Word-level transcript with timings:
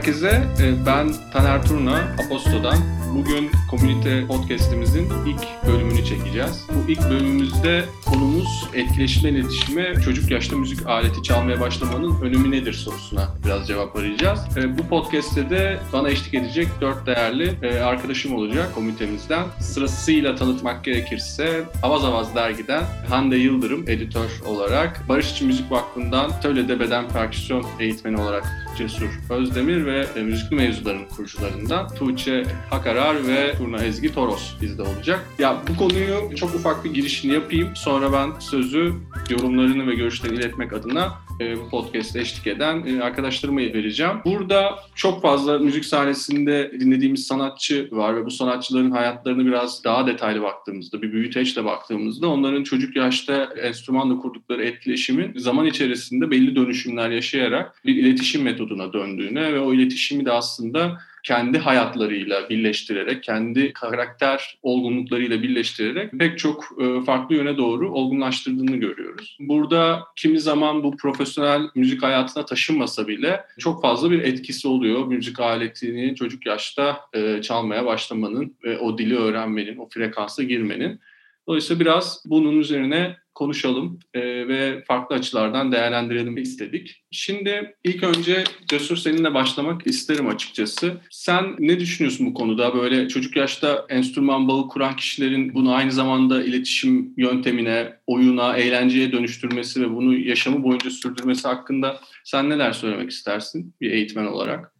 herkese. 0.00 0.42
Ee, 0.60 0.86
ben 0.86 1.14
Taner 1.32 1.62
Turna, 1.62 2.16
Aposto'dan. 2.24 2.78
Bugün 3.14 3.50
Komünite 3.70 4.26
Podcast'imizin 4.26 5.08
ilk 5.26 5.66
bölümünü 5.66 6.04
çekeceğiz. 6.04 6.66
Bu 6.68 6.90
ilk 6.90 7.10
bölümümüzde 7.10 7.84
konumuz 8.06 8.68
etkileşimden 8.74 9.34
iletişime 9.34 9.94
çocuk 9.94 10.30
yaşta 10.30 10.56
müzik 10.56 10.86
aleti 10.86 11.22
çalmaya 11.22 11.60
başlamanın 11.60 12.20
önemi 12.20 12.50
nedir 12.50 12.72
sorusuna 12.72 13.28
biraz 13.44 13.68
cevap 13.68 13.96
arayacağız. 13.96 14.40
Ee, 14.56 14.78
bu 14.78 14.88
podcast'te 14.88 15.50
de 15.50 15.80
bana 15.92 16.08
eşlik 16.08 16.34
edecek 16.34 16.68
dört 16.80 17.06
değerli 17.06 17.54
e, 17.62 17.80
arkadaşım 17.80 18.34
olacak 18.34 18.74
komitemizden. 18.74 19.44
Sırasıyla 19.60 20.34
tanıtmak 20.34 20.84
gerekirse 20.84 21.64
Avaz 21.82 22.04
Avaz 22.04 22.34
dergiden 22.34 22.84
Hande 23.08 23.36
Yıldırım 23.36 23.84
editör 23.88 24.30
olarak, 24.46 25.08
Barış 25.08 25.32
İçin 25.32 25.46
Müzik 25.46 25.72
Vakfı'ndan 25.72 26.40
Töle'de 26.40 26.80
beden 26.80 27.08
perküsyon 27.08 27.66
eğitmeni 27.80 28.20
olarak 28.20 28.69
Cesur 28.80 29.08
Özdemir 29.30 29.86
ve 29.86 30.06
e, 30.16 30.22
müzikli 30.22 30.56
mevzuların 30.56 31.04
kurucularından 31.04 31.94
Tuğçe 31.94 32.42
Hakarar 32.70 33.26
ve 33.26 33.54
Turna 33.56 33.84
Ezgi 33.84 34.14
Toros 34.14 34.52
bizde 34.62 34.82
olacak. 34.82 35.26
Ya 35.38 35.62
bu 35.68 35.76
konuyu 35.76 36.36
çok 36.36 36.54
ufak 36.54 36.84
bir 36.84 36.94
girişini 36.94 37.32
yapayım. 37.32 37.68
Sonra 37.76 38.12
ben 38.12 38.40
sözü 38.40 38.94
yorumlarını 39.30 39.86
ve 39.86 39.94
görüşlerini 39.94 40.36
iletmek 40.36 40.72
adına 40.72 41.18
bu 41.40 41.68
podcast'e 41.68 42.20
eşlik 42.20 42.46
eden 42.46 42.86
e, 42.86 43.02
arkadaşlarıma 43.02 43.60
vereceğim. 43.60 44.12
Burada 44.24 44.78
çok 44.94 45.22
fazla 45.22 45.58
müzik 45.58 45.84
sahnesinde 45.84 46.72
dinlediğimiz 46.80 47.26
sanatçı 47.26 47.88
var 47.90 48.16
ve 48.16 48.26
bu 48.26 48.30
sanatçıların 48.30 48.90
hayatlarını 48.90 49.46
biraz 49.46 49.84
daha 49.84 50.06
detaylı 50.06 50.42
baktığımızda, 50.42 51.02
bir 51.02 51.12
büyüteçle 51.12 51.64
baktığımızda 51.64 52.28
onların 52.28 52.62
çocuk 52.62 52.96
yaşta 52.96 53.44
enstrümanla 53.44 54.18
kurdukları 54.18 54.64
etkileşimin 54.64 55.38
zaman 55.38 55.66
içerisinde 55.66 56.30
belli 56.30 56.56
dönüşümler 56.56 57.10
yaşayarak 57.10 57.82
bir 57.84 57.94
iletişim 57.94 58.42
metoduna 58.42 58.92
döndüğüne 58.92 59.52
ve 59.52 59.60
o 59.60 59.74
iletişimi 59.74 60.24
de 60.24 60.32
aslında 60.32 60.98
kendi 61.24 61.58
hayatlarıyla 61.58 62.48
birleştirerek, 62.48 63.22
kendi 63.22 63.72
karakter 63.72 64.58
olgunluklarıyla 64.62 65.42
birleştirerek 65.42 66.12
pek 66.18 66.38
çok 66.38 66.64
e, 66.80 67.04
farklı 67.04 67.34
yöne 67.34 67.56
doğru 67.56 67.92
olgunlaştırdığını 67.92 68.76
görüyoruz. 68.76 69.36
Burada 69.40 70.02
kimi 70.16 70.40
zaman 70.40 70.82
bu 70.82 70.96
profesyonel 70.96 71.62
müzik 71.74 72.02
hayatına 72.02 72.44
taşınmasa 72.44 73.08
bile 73.08 73.44
çok 73.58 73.82
fazla 73.82 74.10
bir 74.10 74.22
etkisi 74.22 74.68
oluyor. 74.68 75.06
Müzik 75.06 75.40
aletini 75.40 76.14
çocuk 76.14 76.46
yaşta 76.46 77.00
e, 77.12 77.42
çalmaya 77.42 77.86
başlamanın 77.86 78.56
ve 78.64 78.78
o 78.78 78.98
dili 78.98 79.16
öğrenmenin, 79.16 79.76
o 79.76 79.88
frekansa 79.88 80.42
girmenin. 80.42 81.00
Dolayısıyla 81.46 81.80
biraz 81.80 82.22
bunun 82.26 82.58
üzerine 82.58 83.16
konuşalım 83.34 83.98
e, 84.14 84.48
ve 84.48 84.84
farklı 84.86 85.16
açılardan 85.16 85.72
değerlendirelim 85.72 86.36
istedik. 86.36 87.04
Şimdi 87.10 87.74
ilk 87.84 88.02
önce 88.02 88.44
Cesur 88.66 88.96
seninle 88.96 89.34
başlamak 89.34 89.86
isterim 89.86 90.28
açıkçası. 90.28 91.00
Sen 91.10 91.56
ne 91.58 91.80
düşünüyorsun 91.80 92.26
bu 92.26 92.34
konuda? 92.34 92.74
Böyle 92.74 93.08
çocuk 93.08 93.36
yaşta 93.36 93.86
enstrüman 93.88 94.48
bağı 94.48 94.68
kuran 94.68 94.96
kişilerin 94.96 95.54
bunu 95.54 95.72
aynı 95.72 95.92
zamanda 95.92 96.44
iletişim 96.44 97.14
yöntemine, 97.16 97.92
oyuna, 98.06 98.56
eğlenceye 98.56 99.12
dönüştürmesi 99.12 99.82
ve 99.82 99.94
bunu 99.94 100.18
yaşamı 100.18 100.62
boyunca 100.62 100.90
sürdürmesi 100.90 101.48
hakkında 101.48 102.00
sen 102.24 102.50
neler 102.50 102.72
söylemek 102.72 103.10
istersin 103.10 103.74
bir 103.80 103.90
eğitmen 103.90 104.26
olarak? 104.26 104.79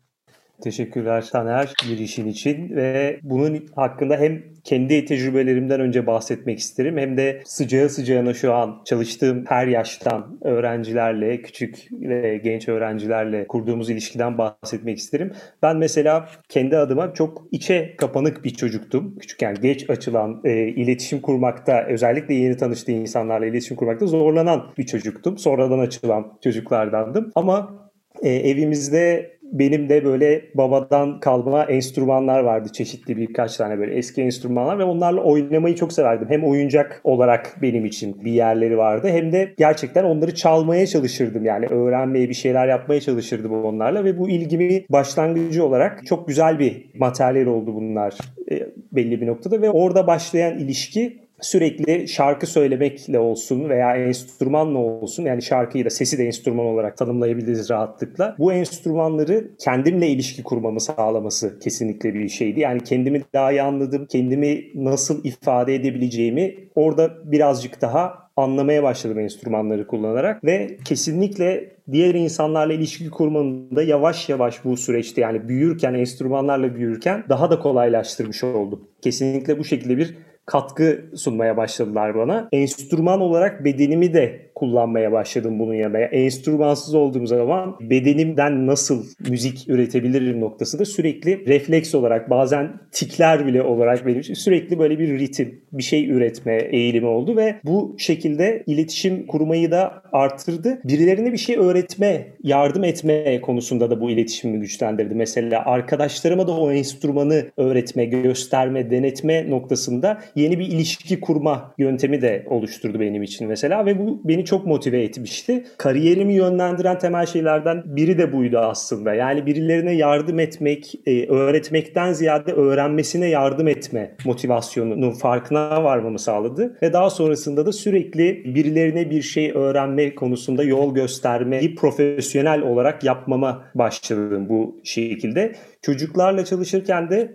Teşekkürler 0.62 1.28
Taner 1.32 1.72
girişin 1.88 2.26
için 2.26 2.76
ve 2.76 3.20
bunun 3.22 3.66
hakkında 3.74 4.16
hem 4.16 4.42
kendi 4.64 5.04
tecrübelerimden 5.04 5.80
önce 5.80 6.06
bahsetmek 6.06 6.58
isterim 6.58 6.98
hem 6.98 7.16
de 7.16 7.42
sıcağı 7.44 7.88
sıcağına 7.88 8.34
şu 8.34 8.54
an 8.54 8.82
çalıştığım 8.84 9.44
her 9.46 9.66
yaştan 9.66 10.38
öğrencilerle, 10.42 11.42
küçük 11.42 11.88
ve 11.92 12.40
genç 12.44 12.68
öğrencilerle 12.68 13.46
kurduğumuz 13.46 13.90
ilişkiden 13.90 14.38
bahsetmek 14.38 14.98
isterim. 14.98 15.32
Ben 15.62 15.76
mesela 15.76 16.28
kendi 16.48 16.76
adıma 16.76 17.14
çok 17.14 17.46
içe 17.52 17.94
kapanık 17.96 18.44
bir 18.44 18.50
çocuktum. 18.50 19.18
Küçükken 19.18 19.54
geç 19.62 19.90
açılan 19.90 20.40
e, 20.44 20.68
iletişim 20.68 21.20
kurmakta, 21.20 21.86
özellikle 21.88 22.34
yeni 22.34 22.56
tanıştığı 22.56 22.92
insanlarla 22.92 23.46
iletişim 23.46 23.76
kurmakta 23.76 24.06
zorlanan 24.06 24.66
bir 24.78 24.86
çocuktum. 24.86 25.38
Sonradan 25.38 25.78
açılan 25.78 26.38
çocuklardandım. 26.44 27.30
Ama 27.34 27.90
e, 28.22 28.28
evimizde 28.28 29.30
benim 29.52 29.88
de 29.88 30.04
böyle 30.04 30.42
babadan 30.54 31.20
kalma 31.20 31.64
enstrümanlar 31.64 32.40
vardı. 32.40 32.68
Çeşitli 32.72 33.16
birkaç 33.16 33.56
tane 33.56 33.78
böyle 33.78 33.94
eski 33.94 34.22
enstrümanlar 34.22 34.78
ve 34.78 34.84
onlarla 34.84 35.22
oynamayı 35.22 35.74
çok 35.74 35.92
severdim. 35.92 36.26
Hem 36.30 36.44
oyuncak 36.44 37.00
olarak 37.04 37.56
benim 37.62 37.84
için 37.84 38.24
bir 38.24 38.32
yerleri 38.32 38.78
vardı 38.78 39.08
hem 39.08 39.32
de 39.32 39.54
gerçekten 39.58 40.04
onları 40.04 40.34
çalmaya 40.34 40.86
çalışırdım. 40.86 41.44
Yani 41.44 41.66
öğrenmeye 41.66 42.28
bir 42.28 42.34
şeyler 42.34 42.68
yapmaya 42.68 43.00
çalışırdım 43.00 43.64
onlarla 43.64 44.04
ve 44.04 44.18
bu 44.18 44.28
ilgimi 44.28 44.84
başlangıcı 44.90 45.64
olarak 45.64 46.06
çok 46.06 46.28
güzel 46.28 46.58
bir 46.58 46.90
materyal 46.98 47.46
oldu 47.46 47.74
bunlar 47.74 48.18
e, 48.50 48.66
belli 48.92 49.20
bir 49.20 49.26
noktada 49.26 49.62
ve 49.62 49.70
orada 49.70 50.06
başlayan 50.06 50.58
ilişki 50.58 51.29
sürekli 51.42 52.08
şarkı 52.08 52.46
söylemekle 52.46 53.18
olsun 53.18 53.68
veya 53.68 53.96
enstrümanla 53.96 54.78
olsun 54.78 55.24
yani 55.24 55.42
şarkıyı 55.42 55.84
da 55.84 55.90
sesi 55.90 56.18
de 56.18 56.26
enstrüman 56.26 56.66
olarak 56.66 56.96
tanımlayabiliriz 56.96 57.70
rahatlıkla. 57.70 58.36
Bu 58.38 58.52
enstrümanları 58.52 59.50
kendimle 59.58 60.08
ilişki 60.08 60.42
kurmamı 60.42 60.80
sağlaması 60.80 61.58
kesinlikle 61.58 62.14
bir 62.14 62.28
şeydi. 62.28 62.60
Yani 62.60 62.84
kendimi 62.84 63.22
daha 63.34 63.52
iyi 63.52 63.62
anladım, 63.62 64.06
kendimi 64.06 64.64
nasıl 64.74 65.24
ifade 65.24 65.74
edebileceğimi 65.74 66.54
orada 66.74 67.32
birazcık 67.32 67.80
daha 67.80 68.30
anlamaya 68.36 68.82
başladım 68.82 69.18
enstrümanları 69.18 69.86
kullanarak 69.86 70.44
ve 70.44 70.76
kesinlikle 70.84 71.72
diğer 71.92 72.14
insanlarla 72.14 72.72
ilişki 72.72 73.10
kurmanın 73.10 73.76
da 73.76 73.82
yavaş 73.82 74.28
yavaş 74.28 74.64
bu 74.64 74.76
süreçte 74.76 75.20
yani 75.20 75.48
büyürken, 75.48 75.94
enstrümanlarla 75.94 76.74
büyürken 76.74 77.24
daha 77.28 77.50
da 77.50 77.58
kolaylaştırmış 77.58 78.44
oldum. 78.44 78.88
Kesinlikle 79.02 79.58
bu 79.58 79.64
şekilde 79.64 79.96
bir 79.96 80.14
katkı 80.50 81.04
sunmaya 81.16 81.56
başladılar 81.56 82.14
bana. 82.14 82.48
Enstrüman 82.52 83.20
olarak 83.20 83.64
bedenimi 83.64 84.14
de 84.14 84.49
kullanmaya 84.60 85.12
başladım 85.12 85.58
bunun 85.58 85.74
yanında. 85.74 85.98
Yani 85.98 86.14
enstrümansız 86.14 86.94
olduğum 86.94 87.26
zaman 87.26 87.76
bedenimden 87.80 88.66
nasıl 88.66 89.04
müzik 89.28 89.68
üretebilirim 89.68 90.40
noktasında 90.40 90.84
sürekli 90.84 91.46
refleks 91.46 91.94
olarak 91.94 92.30
bazen 92.30 92.72
tikler 92.92 93.46
bile 93.46 93.62
olarak 93.62 94.06
benim 94.06 94.20
için 94.20 94.34
sürekli 94.34 94.78
böyle 94.78 94.98
bir 94.98 95.18
ritim, 95.18 95.60
bir 95.72 95.82
şey 95.82 96.10
üretme 96.10 96.56
eğilimi 96.56 97.06
oldu 97.06 97.36
ve 97.36 97.54
bu 97.64 97.96
şekilde 97.98 98.62
iletişim 98.66 99.26
kurmayı 99.26 99.70
da 99.70 100.02
arttırdı. 100.12 100.80
Birilerine 100.84 101.32
bir 101.32 101.38
şey 101.38 101.56
öğretme, 101.56 102.26
yardım 102.42 102.84
etme 102.84 103.40
konusunda 103.40 103.90
da 103.90 104.00
bu 104.00 104.10
iletişimi 104.10 104.60
güçlendirdi. 104.60 105.14
Mesela 105.14 105.64
arkadaşlarıma 105.64 106.46
da 106.46 106.52
o 106.52 106.72
enstrümanı 106.72 107.44
öğretme, 107.56 108.04
gösterme, 108.04 108.90
denetme 108.90 109.50
noktasında 109.50 110.20
yeni 110.36 110.58
bir 110.58 110.66
ilişki 110.66 111.20
kurma 111.20 111.74
yöntemi 111.78 112.22
de 112.22 112.46
oluşturdu 112.50 113.00
benim 113.00 113.22
için 113.22 113.48
mesela 113.48 113.86
ve 113.86 113.98
bu 113.98 114.20
beni 114.24 114.44
çok 114.50 114.66
motive 114.66 115.02
etmişti. 115.02 115.64
Kariyerimi 115.78 116.34
yönlendiren 116.34 116.98
temel 116.98 117.26
şeylerden 117.26 117.82
biri 117.86 118.18
de 118.18 118.32
buydu 118.32 118.58
aslında. 118.58 119.14
Yani 119.14 119.46
birilerine 119.46 119.92
yardım 119.92 120.38
etmek, 120.38 120.94
e, 121.06 121.26
öğretmekten 121.26 122.12
ziyade 122.12 122.52
öğrenmesine 122.52 123.28
yardım 123.28 123.68
etme 123.68 124.16
motivasyonunun 124.24 125.12
farkına 125.12 125.84
varmamı 125.84 126.18
sağladı. 126.18 126.78
Ve 126.82 126.92
daha 126.92 127.10
sonrasında 127.10 127.66
da 127.66 127.72
sürekli 127.72 128.54
birilerine 128.54 129.10
bir 129.10 129.22
şey 129.22 129.50
öğrenme 129.54 130.14
konusunda 130.14 130.62
yol 130.62 130.94
göstermeyi 130.94 131.74
profesyonel 131.74 132.62
olarak 132.62 133.04
yapmama 133.04 133.64
başladım 133.74 134.48
bu 134.48 134.80
şekilde. 134.84 135.52
Çocuklarla 135.82 136.44
çalışırken 136.44 137.10
de 137.10 137.32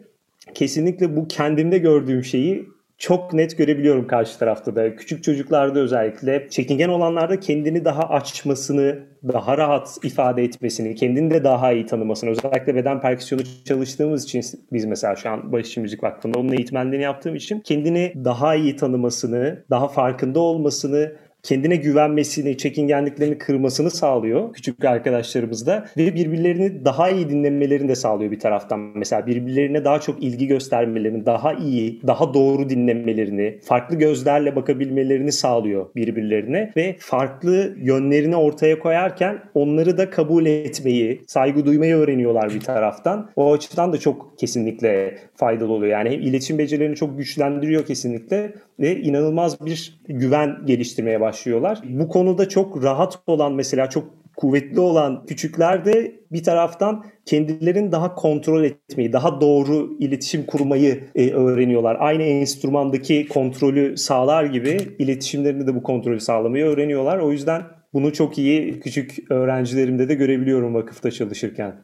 kesinlikle 0.53 1.15
bu 1.15 1.27
kendimde 1.27 1.77
gördüğüm 1.77 2.23
şeyi 2.23 2.74
çok 2.97 3.33
net 3.33 3.57
görebiliyorum 3.57 4.07
karşı 4.07 4.39
tarafta 4.39 4.75
da. 4.75 4.95
Küçük 4.95 5.23
çocuklarda 5.23 5.79
özellikle 5.79 6.49
çekingen 6.49 6.89
olanlarda 6.89 7.39
kendini 7.39 7.85
daha 7.85 8.03
açmasını, 8.03 8.99
daha 9.27 9.57
rahat 9.57 9.97
ifade 10.03 10.43
etmesini, 10.43 10.95
kendini 10.95 11.31
de 11.31 11.43
daha 11.43 11.71
iyi 11.71 11.85
tanımasını. 11.85 12.29
Özellikle 12.29 12.75
beden 12.75 13.01
perküsyonu 13.01 13.41
çalıştığımız 13.65 14.23
için 14.23 14.43
biz 14.73 14.85
mesela 14.85 15.15
şu 15.15 15.29
an 15.29 15.51
Barışçı 15.51 15.81
Müzik 15.81 16.03
Vakfı'nda 16.03 16.39
onun 16.39 16.51
eğitmenliğini 16.51 17.03
yaptığım 17.03 17.35
için 17.35 17.59
kendini 17.59 18.13
daha 18.25 18.55
iyi 18.55 18.75
tanımasını, 18.75 19.63
daha 19.69 19.87
farkında 19.87 20.39
olmasını, 20.39 21.15
kendine 21.45 21.75
güvenmesini, 21.75 22.57
çekingenliklerini 22.57 23.37
kırmasını 23.37 23.91
sağlıyor 23.91 24.53
küçük 24.53 24.85
arkadaşlarımızda 24.85 25.85
ve 25.97 26.15
birbirlerini 26.15 26.85
daha 26.85 27.09
iyi 27.09 27.29
dinlemelerini 27.29 27.89
de 27.89 27.95
sağlıyor 27.95 28.31
bir 28.31 28.39
taraftan. 28.39 28.79
Mesela 28.79 29.27
birbirlerine 29.27 29.85
daha 29.85 29.99
çok 29.99 30.23
ilgi 30.23 30.47
göstermelerini, 30.47 31.25
daha 31.25 31.53
iyi, 31.53 32.01
daha 32.07 32.33
doğru 32.33 32.69
dinlemelerini, 32.69 33.59
farklı 33.63 33.95
gözlerle 33.95 34.55
bakabilmelerini 34.55 35.31
sağlıyor 35.31 35.85
birbirlerine 35.95 36.71
ve 36.77 36.95
farklı 36.99 37.75
yönlerini 37.77 38.35
ortaya 38.35 38.79
koyarken 38.79 39.39
onları 39.53 39.97
da 39.97 40.09
kabul 40.09 40.45
etmeyi, 40.45 41.21
saygı 41.27 41.65
duymayı 41.65 41.95
öğreniyorlar 41.95 42.49
bir 42.49 42.59
taraftan. 42.59 43.29
O 43.35 43.53
açıdan 43.53 43.93
da 43.93 43.97
çok 43.97 44.39
kesinlikle 44.39 45.17
faydalı 45.35 45.73
oluyor. 45.73 45.91
Yani 45.91 46.09
hem 46.09 46.21
iletişim 46.21 46.57
becerilerini 46.57 46.95
çok 46.95 47.17
güçlendiriyor 47.17 47.85
kesinlikle 47.85 48.53
ve 48.79 49.01
inanılmaz 49.01 49.65
bir 49.65 49.99
güven 50.07 50.57
geliştirmeye 50.65 51.21
başlıyorlar. 51.35 51.81
Bu 51.83 52.07
konuda 52.07 52.49
çok 52.49 52.83
rahat 52.83 53.19
olan 53.27 53.53
mesela 53.53 53.89
çok 53.89 54.03
kuvvetli 54.37 54.79
olan 54.79 55.25
küçükler 55.25 55.85
de 55.85 56.15
bir 56.31 56.43
taraftan 56.43 57.05
kendilerini 57.25 57.91
daha 57.91 58.15
kontrol 58.15 58.63
etmeyi, 58.63 59.13
daha 59.13 59.41
doğru 59.41 59.97
iletişim 59.99 60.45
kurmayı 60.45 61.03
e, 61.15 61.31
öğreniyorlar. 61.31 61.97
Aynı 61.99 62.23
enstrümandaki 62.23 63.27
kontrolü 63.27 63.97
sağlar 63.97 64.43
gibi 64.43 64.77
iletişimlerinde 64.99 65.67
de 65.67 65.75
bu 65.75 65.83
kontrolü 65.83 66.19
sağlamayı 66.19 66.65
öğreniyorlar. 66.65 67.19
O 67.19 67.31
yüzden 67.31 67.61
bunu 67.93 68.13
çok 68.13 68.37
iyi 68.37 68.79
küçük 68.79 69.31
öğrencilerimde 69.31 70.09
de 70.09 70.15
görebiliyorum 70.15 70.73
vakıfta 70.73 71.11
çalışırken. 71.11 71.75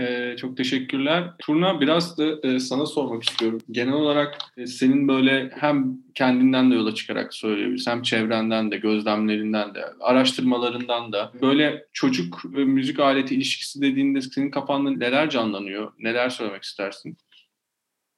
Ee, 0.00 0.36
çok 0.36 0.56
teşekkürler. 0.56 1.24
Turna 1.38 1.80
biraz 1.80 2.18
da 2.18 2.48
e, 2.48 2.58
sana 2.60 2.86
sormak 2.86 3.22
istiyorum. 3.22 3.60
Genel 3.70 3.92
olarak 3.92 4.38
e, 4.56 4.66
senin 4.66 5.08
böyle 5.08 5.50
hem 5.54 5.98
kendinden 6.14 6.70
de 6.70 6.74
yola 6.74 6.94
çıkarak 6.94 7.34
söyleyebilirsin 7.34 7.90
hem 7.90 8.02
çevrenden 8.02 8.70
de, 8.70 8.76
gözlemlerinden 8.76 9.74
de, 9.74 9.84
araştırmalarından 10.00 11.12
da 11.12 11.32
böyle 11.42 11.86
çocuk 11.92 12.44
ve 12.44 12.64
müzik 12.64 13.00
aleti 13.00 13.34
ilişkisi 13.34 13.82
dediğinde 13.82 14.20
senin 14.20 14.50
kafanda 14.50 14.90
neler 14.90 15.30
canlanıyor? 15.30 15.92
Neler 15.98 16.28
söylemek 16.28 16.62
istersin? 16.62 17.16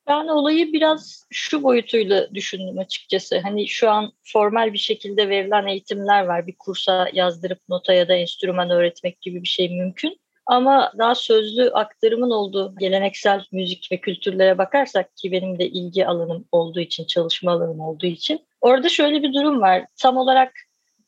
Ben 0.09 0.27
olayı 0.27 0.73
biraz 0.73 1.27
şu 1.31 1.63
boyutuyla 1.63 2.35
düşündüm 2.35 2.79
açıkçası. 2.79 3.39
Hani 3.39 3.69
şu 3.69 3.91
an 3.91 4.13
formal 4.25 4.73
bir 4.73 4.79
şekilde 4.79 5.29
verilen 5.29 5.67
eğitimler 5.67 6.25
var. 6.25 6.47
Bir 6.47 6.55
kursa 6.59 7.09
yazdırıp 7.13 7.59
nota 7.69 7.93
ya 7.93 8.09
da 8.09 8.15
enstrüman 8.15 8.71
öğretmek 8.71 9.21
gibi 9.21 9.43
bir 9.43 9.49
şey 9.49 9.69
mümkün. 9.69 10.19
Ama 10.47 10.93
daha 10.99 11.15
sözlü 11.15 11.71
aktarımın 11.71 12.31
olduğu 12.31 12.75
geleneksel 12.79 13.45
müzik 13.53 13.89
ve 13.93 14.01
kültürlere 14.01 14.59
bakarsak 14.59 15.17
ki 15.17 15.33
benim 15.33 15.59
de 15.59 15.69
ilgi 15.69 16.07
alanım 16.07 16.45
olduğu 16.53 16.81
için, 16.81 17.05
çalışma 17.05 17.53
alanım 17.53 17.81
olduğu 17.81 18.07
için 18.07 18.41
orada 18.61 18.89
şöyle 18.89 19.23
bir 19.23 19.33
durum 19.33 19.61
var. 19.61 19.85
Tam 19.97 20.17
olarak 20.17 20.53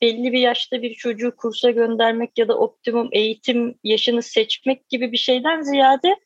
belli 0.02 0.32
bir 0.32 0.40
yaşta 0.40 0.82
bir 0.82 0.94
çocuğu 0.94 1.36
kursa 1.36 1.70
göndermek 1.70 2.38
ya 2.38 2.48
da 2.48 2.58
optimum 2.58 3.08
eğitim 3.12 3.74
yaşını 3.84 4.22
seçmek 4.22 4.88
gibi 4.88 5.12
bir 5.12 5.16
şeyden 5.16 5.60
ziyade 5.60 6.16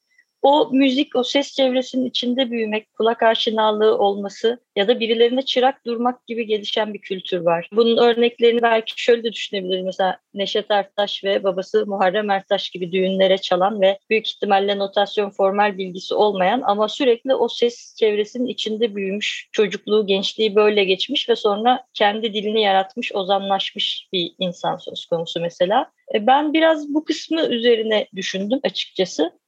o 0.42 0.70
müzik, 0.72 1.16
o 1.16 1.24
ses 1.24 1.52
çevresinin 1.52 2.04
içinde 2.04 2.50
büyümek, 2.50 2.94
kulak 2.94 3.22
aşinalığı 3.22 3.98
olması 3.98 4.58
ya 4.76 4.88
da 4.88 5.00
birilerine 5.00 5.42
çırak 5.42 5.86
durmak 5.86 6.26
gibi 6.26 6.46
gelişen 6.46 6.94
bir 6.94 6.98
kültür 6.98 7.40
var. 7.40 7.68
Bunun 7.72 7.96
örneklerini 7.96 8.62
belki 8.62 9.02
şöyle 9.02 9.24
de 9.24 9.32
düşünebiliriz. 9.32 9.84
Mesela 9.84 10.18
Neşet 10.34 10.70
Ertaş 10.70 11.24
ve 11.24 11.44
babası 11.44 11.86
Muharrem 11.86 12.30
Ertaş 12.30 12.70
gibi 12.70 12.92
düğünlere 12.92 13.38
çalan 13.38 13.80
ve 13.80 13.98
büyük 14.10 14.28
ihtimalle 14.28 14.78
notasyon 14.78 15.30
formal 15.30 15.78
bilgisi 15.78 16.14
olmayan 16.14 16.62
ama 16.64 16.88
sürekli 16.88 17.34
o 17.34 17.48
ses 17.48 17.94
çevresinin 17.98 18.46
içinde 18.46 18.96
büyümüş, 18.96 19.48
çocukluğu, 19.52 20.06
gençliği 20.06 20.54
böyle 20.54 20.84
geçmiş 20.84 21.28
ve 21.28 21.36
sonra 21.36 21.84
kendi 21.94 22.34
dilini 22.34 22.62
yaratmış, 22.62 23.14
ozanlaşmış 23.14 24.08
bir 24.12 24.34
insan 24.38 24.76
söz 24.76 25.06
konusu 25.06 25.40
mesela. 25.40 25.90
E, 26.14 26.26
ben 26.26 26.52
biraz 26.52 26.94
bu 26.94 27.04
kısmı 27.04 27.46
üzerine 27.46 28.06
düşündüm 28.16 28.60
açıkçası. 28.62 29.41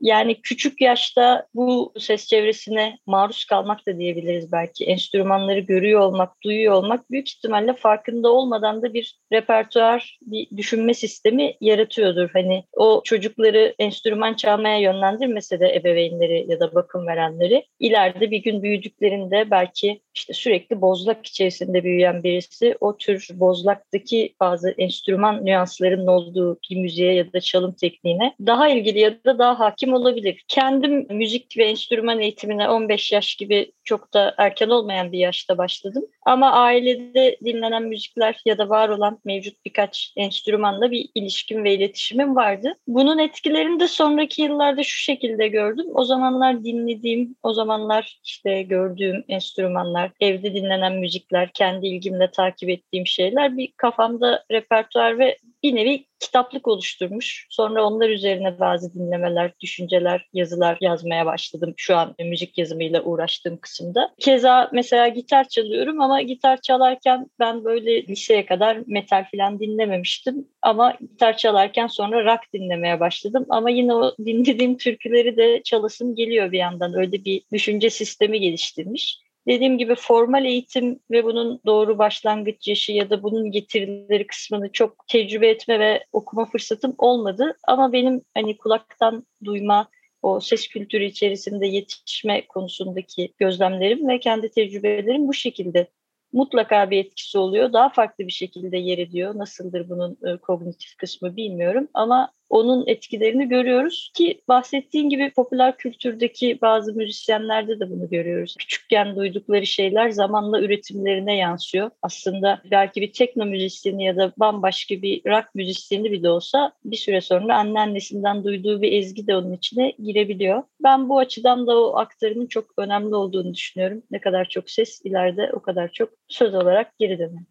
Yani 0.00 0.40
küçük 0.42 0.80
yaşta 0.80 1.46
bu 1.54 1.92
ses 1.98 2.26
çevresine 2.26 2.98
maruz 3.06 3.44
kalmak 3.44 3.86
da 3.86 3.98
diyebiliriz 3.98 4.52
belki. 4.52 4.84
Enstrümanları 4.84 5.60
görüyor 5.60 6.00
olmak, 6.00 6.42
duyuyor 6.44 6.74
olmak 6.74 7.10
büyük 7.10 7.28
ihtimalle 7.28 7.72
farkında 7.72 8.32
olmadan 8.32 8.82
da 8.82 8.94
bir 8.94 9.18
repertuar, 9.32 10.18
bir 10.22 10.56
düşünme 10.56 10.94
sistemi 10.94 11.54
yaratıyordur. 11.60 12.30
Hani 12.32 12.64
o 12.76 13.02
çocukları 13.04 13.74
enstrüman 13.78 14.34
çalmaya 14.34 14.78
yönlendirmese 14.78 15.60
de 15.60 15.74
ebeveynleri 15.74 16.46
ya 16.48 16.60
da 16.60 16.74
bakım 16.74 17.06
verenleri 17.06 17.64
ileride 17.80 18.30
bir 18.30 18.42
gün 18.42 18.62
büyüdüklerinde 18.62 19.50
belki 19.50 20.00
işte 20.14 20.32
sürekli 20.32 20.80
bozlak 20.80 21.26
içerisinde 21.26 21.84
büyüyen 21.84 22.22
birisi 22.22 22.76
o 22.80 22.96
tür 22.96 23.28
bozlaktaki 23.34 24.34
bazı 24.40 24.70
enstrüman 24.70 25.46
nüanslarının 25.46 26.06
olduğu 26.06 26.58
bir 26.70 26.76
müziğe 26.76 27.14
ya 27.14 27.32
da 27.32 27.40
çalım 27.40 27.72
tekniğine 27.72 28.34
daha 28.46 28.68
ilgili 28.68 29.00
ya 29.00 29.24
da 29.24 29.38
daha 29.38 29.60
hakim 29.60 29.87
olabilir. 29.94 30.44
Kendim 30.48 31.06
müzik 31.10 31.58
ve 31.58 31.64
enstrüman 31.64 32.20
eğitimine 32.20 32.68
15 32.68 33.12
yaş 33.12 33.34
gibi 33.34 33.72
çok 33.84 34.14
da 34.14 34.34
erken 34.38 34.68
olmayan 34.68 35.12
bir 35.12 35.18
yaşta 35.18 35.58
başladım. 35.58 36.04
Ama 36.26 36.52
ailede 36.52 37.36
dinlenen 37.44 37.82
müzikler 37.82 38.40
ya 38.44 38.58
da 38.58 38.68
var 38.68 38.88
olan 38.88 39.18
mevcut 39.24 39.64
birkaç 39.64 40.12
enstrümanla 40.16 40.90
bir 40.90 41.08
ilişkim 41.14 41.64
ve 41.64 41.74
iletişimim 41.74 42.36
vardı. 42.36 42.74
Bunun 42.86 43.18
etkilerini 43.18 43.80
de 43.80 43.88
sonraki 43.88 44.42
yıllarda 44.42 44.82
şu 44.82 44.98
şekilde 44.98 45.48
gördüm. 45.48 45.86
O 45.94 46.04
zamanlar 46.04 46.64
dinlediğim, 46.64 47.36
o 47.42 47.52
zamanlar 47.52 48.20
işte 48.24 48.62
gördüğüm 48.62 49.24
enstrümanlar, 49.28 50.10
evde 50.20 50.54
dinlenen 50.54 50.94
müzikler, 50.94 51.50
kendi 51.54 51.86
ilgimle 51.86 52.30
takip 52.30 52.68
ettiğim 52.68 53.06
şeyler 53.06 53.56
bir 53.56 53.72
kafamda 53.76 54.44
repertuar 54.50 55.18
ve 55.18 55.38
bir 55.62 55.74
nevi 55.74 56.06
kitaplık 56.20 56.68
oluşturmuş. 56.68 57.46
Sonra 57.50 57.84
onlar 57.84 58.08
üzerine 58.08 58.60
bazı 58.60 58.94
dinlemeler, 58.94 59.52
düşünceler, 59.60 60.28
yazılar 60.32 60.78
yazmaya 60.80 61.26
başladım 61.26 61.74
şu 61.76 61.96
an 61.96 62.14
müzik 62.18 62.58
yazımıyla 62.58 63.02
uğraştığım 63.02 63.56
kısımda. 63.56 64.14
Keza 64.18 64.70
mesela 64.72 65.08
gitar 65.08 65.48
çalıyorum 65.48 66.00
ama 66.00 66.22
gitar 66.22 66.60
çalarken 66.60 67.26
ben 67.38 67.64
böyle 67.64 68.06
liseye 68.06 68.46
kadar 68.46 68.78
metal 68.86 69.24
falan 69.36 69.60
dinlememiştim. 69.60 70.48
Ama 70.62 70.96
gitar 71.00 71.36
çalarken 71.36 71.86
sonra 71.86 72.24
rock 72.24 72.52
dinlemeye 72.54 73.00
başladım. 73.00 73.46
Ama 73.48 73.70
yine 73.70 73.94
o 73.94 74.14
dinlediğim 74.26 74.76
türküleri 74.76 75.36
de 75.36 75.62
çalasım 75.64 76.14
geliyor 76.14 76.52
bir 76.52 76.58
yandan. 76.58 76.94
Öyle 76.94 77.24
bir 77.24 77.42
düşünce 77.52 77.90
sistemi 77.90 78.40
geliştirmiş 78.40 79.27
dediğim 79.48 79.78
gibi 79.78 79.94
formal 79.94 80.44
eğitim 80.44 81.00
ve 81.10 81.24
bunun 81.24 81.60
doğru 81.66 81.98
başlangıç 81.98 82.68
yaşı 82.68 82.92
ya 82.92 83.10
da 83.10 83.22
bunun 83.22 83.50
getirileri 83.50 84.26
kısmını 84.26 84.72
çok 84.72 85.08
tecrübe 85.08 85.48
etme 85.48 85.80
ve 85.80 86.04
okuma 86.12 86.44
fırsatım 86.44 86.94
olmadı. 86.98 87.56
Ama 87.68 87.92
benim 87.92 88.22
hani 88.34 88.56
kulaktan 88.56 89.26
duyma, 89.44 89.88
o 90.22 90.40
ses 90.40 90.68
kültürü 90.68 91.04
içerisinde 91.04 91.66
yetişme 91.66 92.46
konusundaki 92.46 93.32
gözlemlerim 93.38 94.08
ve 94.08 94.20
kendi 94.20 94.48
tecrübelerim 94.48 95.28
bu 95.28 95.34
şekilde 95.34 95.88
mutlaka 96.32 96.90
bir 96.90 96.98
etkisi 96.98 97.38
oluyor. 97.38 97.72
Daha 97.72 97.88
farklı 97.88 98.26
bir 98.26 98.32
şekilde 98.32 98.78
yer 98.78 98.98
ediyor. 98.98 99.38
Nasıldır 99.38 99.88
bunun 99.88 100.18
e, 100.26 100.36
kognitif 100.36 100.96
kısmı 100.96 101.36
bilmiyorum 101.36 101.88
ama 101.94 102.32
onun 102.50 102.84
etkilerini 102.86 103.48
görüyoruz 103.48 104.10
ki 104.14 104.40
bahsettiğin 104.48 105.08
gibi 105.08 105.32
popüler 105.36 105.76
kültürdeki 105.76 106.58
bazı 106.62 106.94
müzisyenlerde 106.94 107.80
de 107.80 107.90
bunu 107.90 108.10
görüyoruz. 108.10 108.54
Küçükken 108.58 109.16
duydukları 109.16 109.66
şeyler 109.66 110.10
zamanla 110.10 110.60
üretimlerine 110.60 111.36
yansıyor. 111.36 111.90
Aslında 112.02 112.62
belki 112.70 113.00
bir 113.00 113.12
tekno 113.12 113.46
müzisyeni 113.46 114.04
ya 114.04 114.16
da 114.16 114.32
bambaşka 114.36 115.02
bir 115.02 115.22
rock 115.26 115.54
müzisyeni 115.54 116.12
bile 116.12 116.30
olsa 116.30 116.72
bir 116.84 116.96
süre 116.96 117.20
sonra 117.20 117.56
anneannesinden 117.56 118.44
duyduğu 118.44 118.82
bir 118.82 118.92
ezgi 118.92 119.26
de 119.26 119.36
onun 119.36 119.52
içine 119.52 119.94
girebiliyor. 120.04 120.62
Ben 120.82 121.08
bu 121.08 121.18
açıdan 121.18 121.66
da 121.66 121.80
o 121.80 121.96
aktarımın 121.96 122.46
çok 122.46 122.66
önemli 122.78 123.14
olduğunu 123.14 123.54
düşünüyorum. 123.54 124.02
Ne 124.10 124.20
kadar 124.20 124.48
çok 124.48 124.70
ses 124.70 125.00
ileride 125.04 125.50
o 125.52 125.60
kadar 125.60 125.92
çok 125.92 126.10
söz 126.28 126.54
olarak 126.54 126.98
geri 126.98 127.18
döner. 127.18 127.42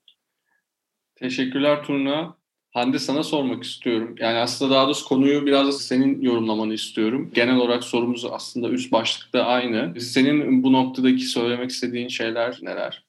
Teşekkürler 1.16 1.84
Turna. 1.84 2.37
Hande 2.78 3.00
sana 3.00 3.24
sormak 3.24 3.64
istiyorum. 3.64 4.16
Yani 4.20 4.38
aslında 4.38 4.76
daha 4.76 4.86
doğrusu 4.86 5.08
konuyu 5.08 5.46
biraz 5.46 5.82
senin 5.82 6.22
yorumlamanı 6.22 6.74
istiyorum. 6.74 7.32
Genel 7.34 7.56
olarak 7.56 7.84
sorumuz 7.84 8.26
aslında 8.26 8.70
üst 8.70 8.92
başlıkta 8.92 9.44
aynı. 9.44 10.02
Senin 10.02 10.64
bu 10.64 10.74
noktadaki 10.74 11.20
söylemek 11.20 11.70
istediğin 11.70 12.08
şeyler 12.08 12.60
neler? 12.62 13.06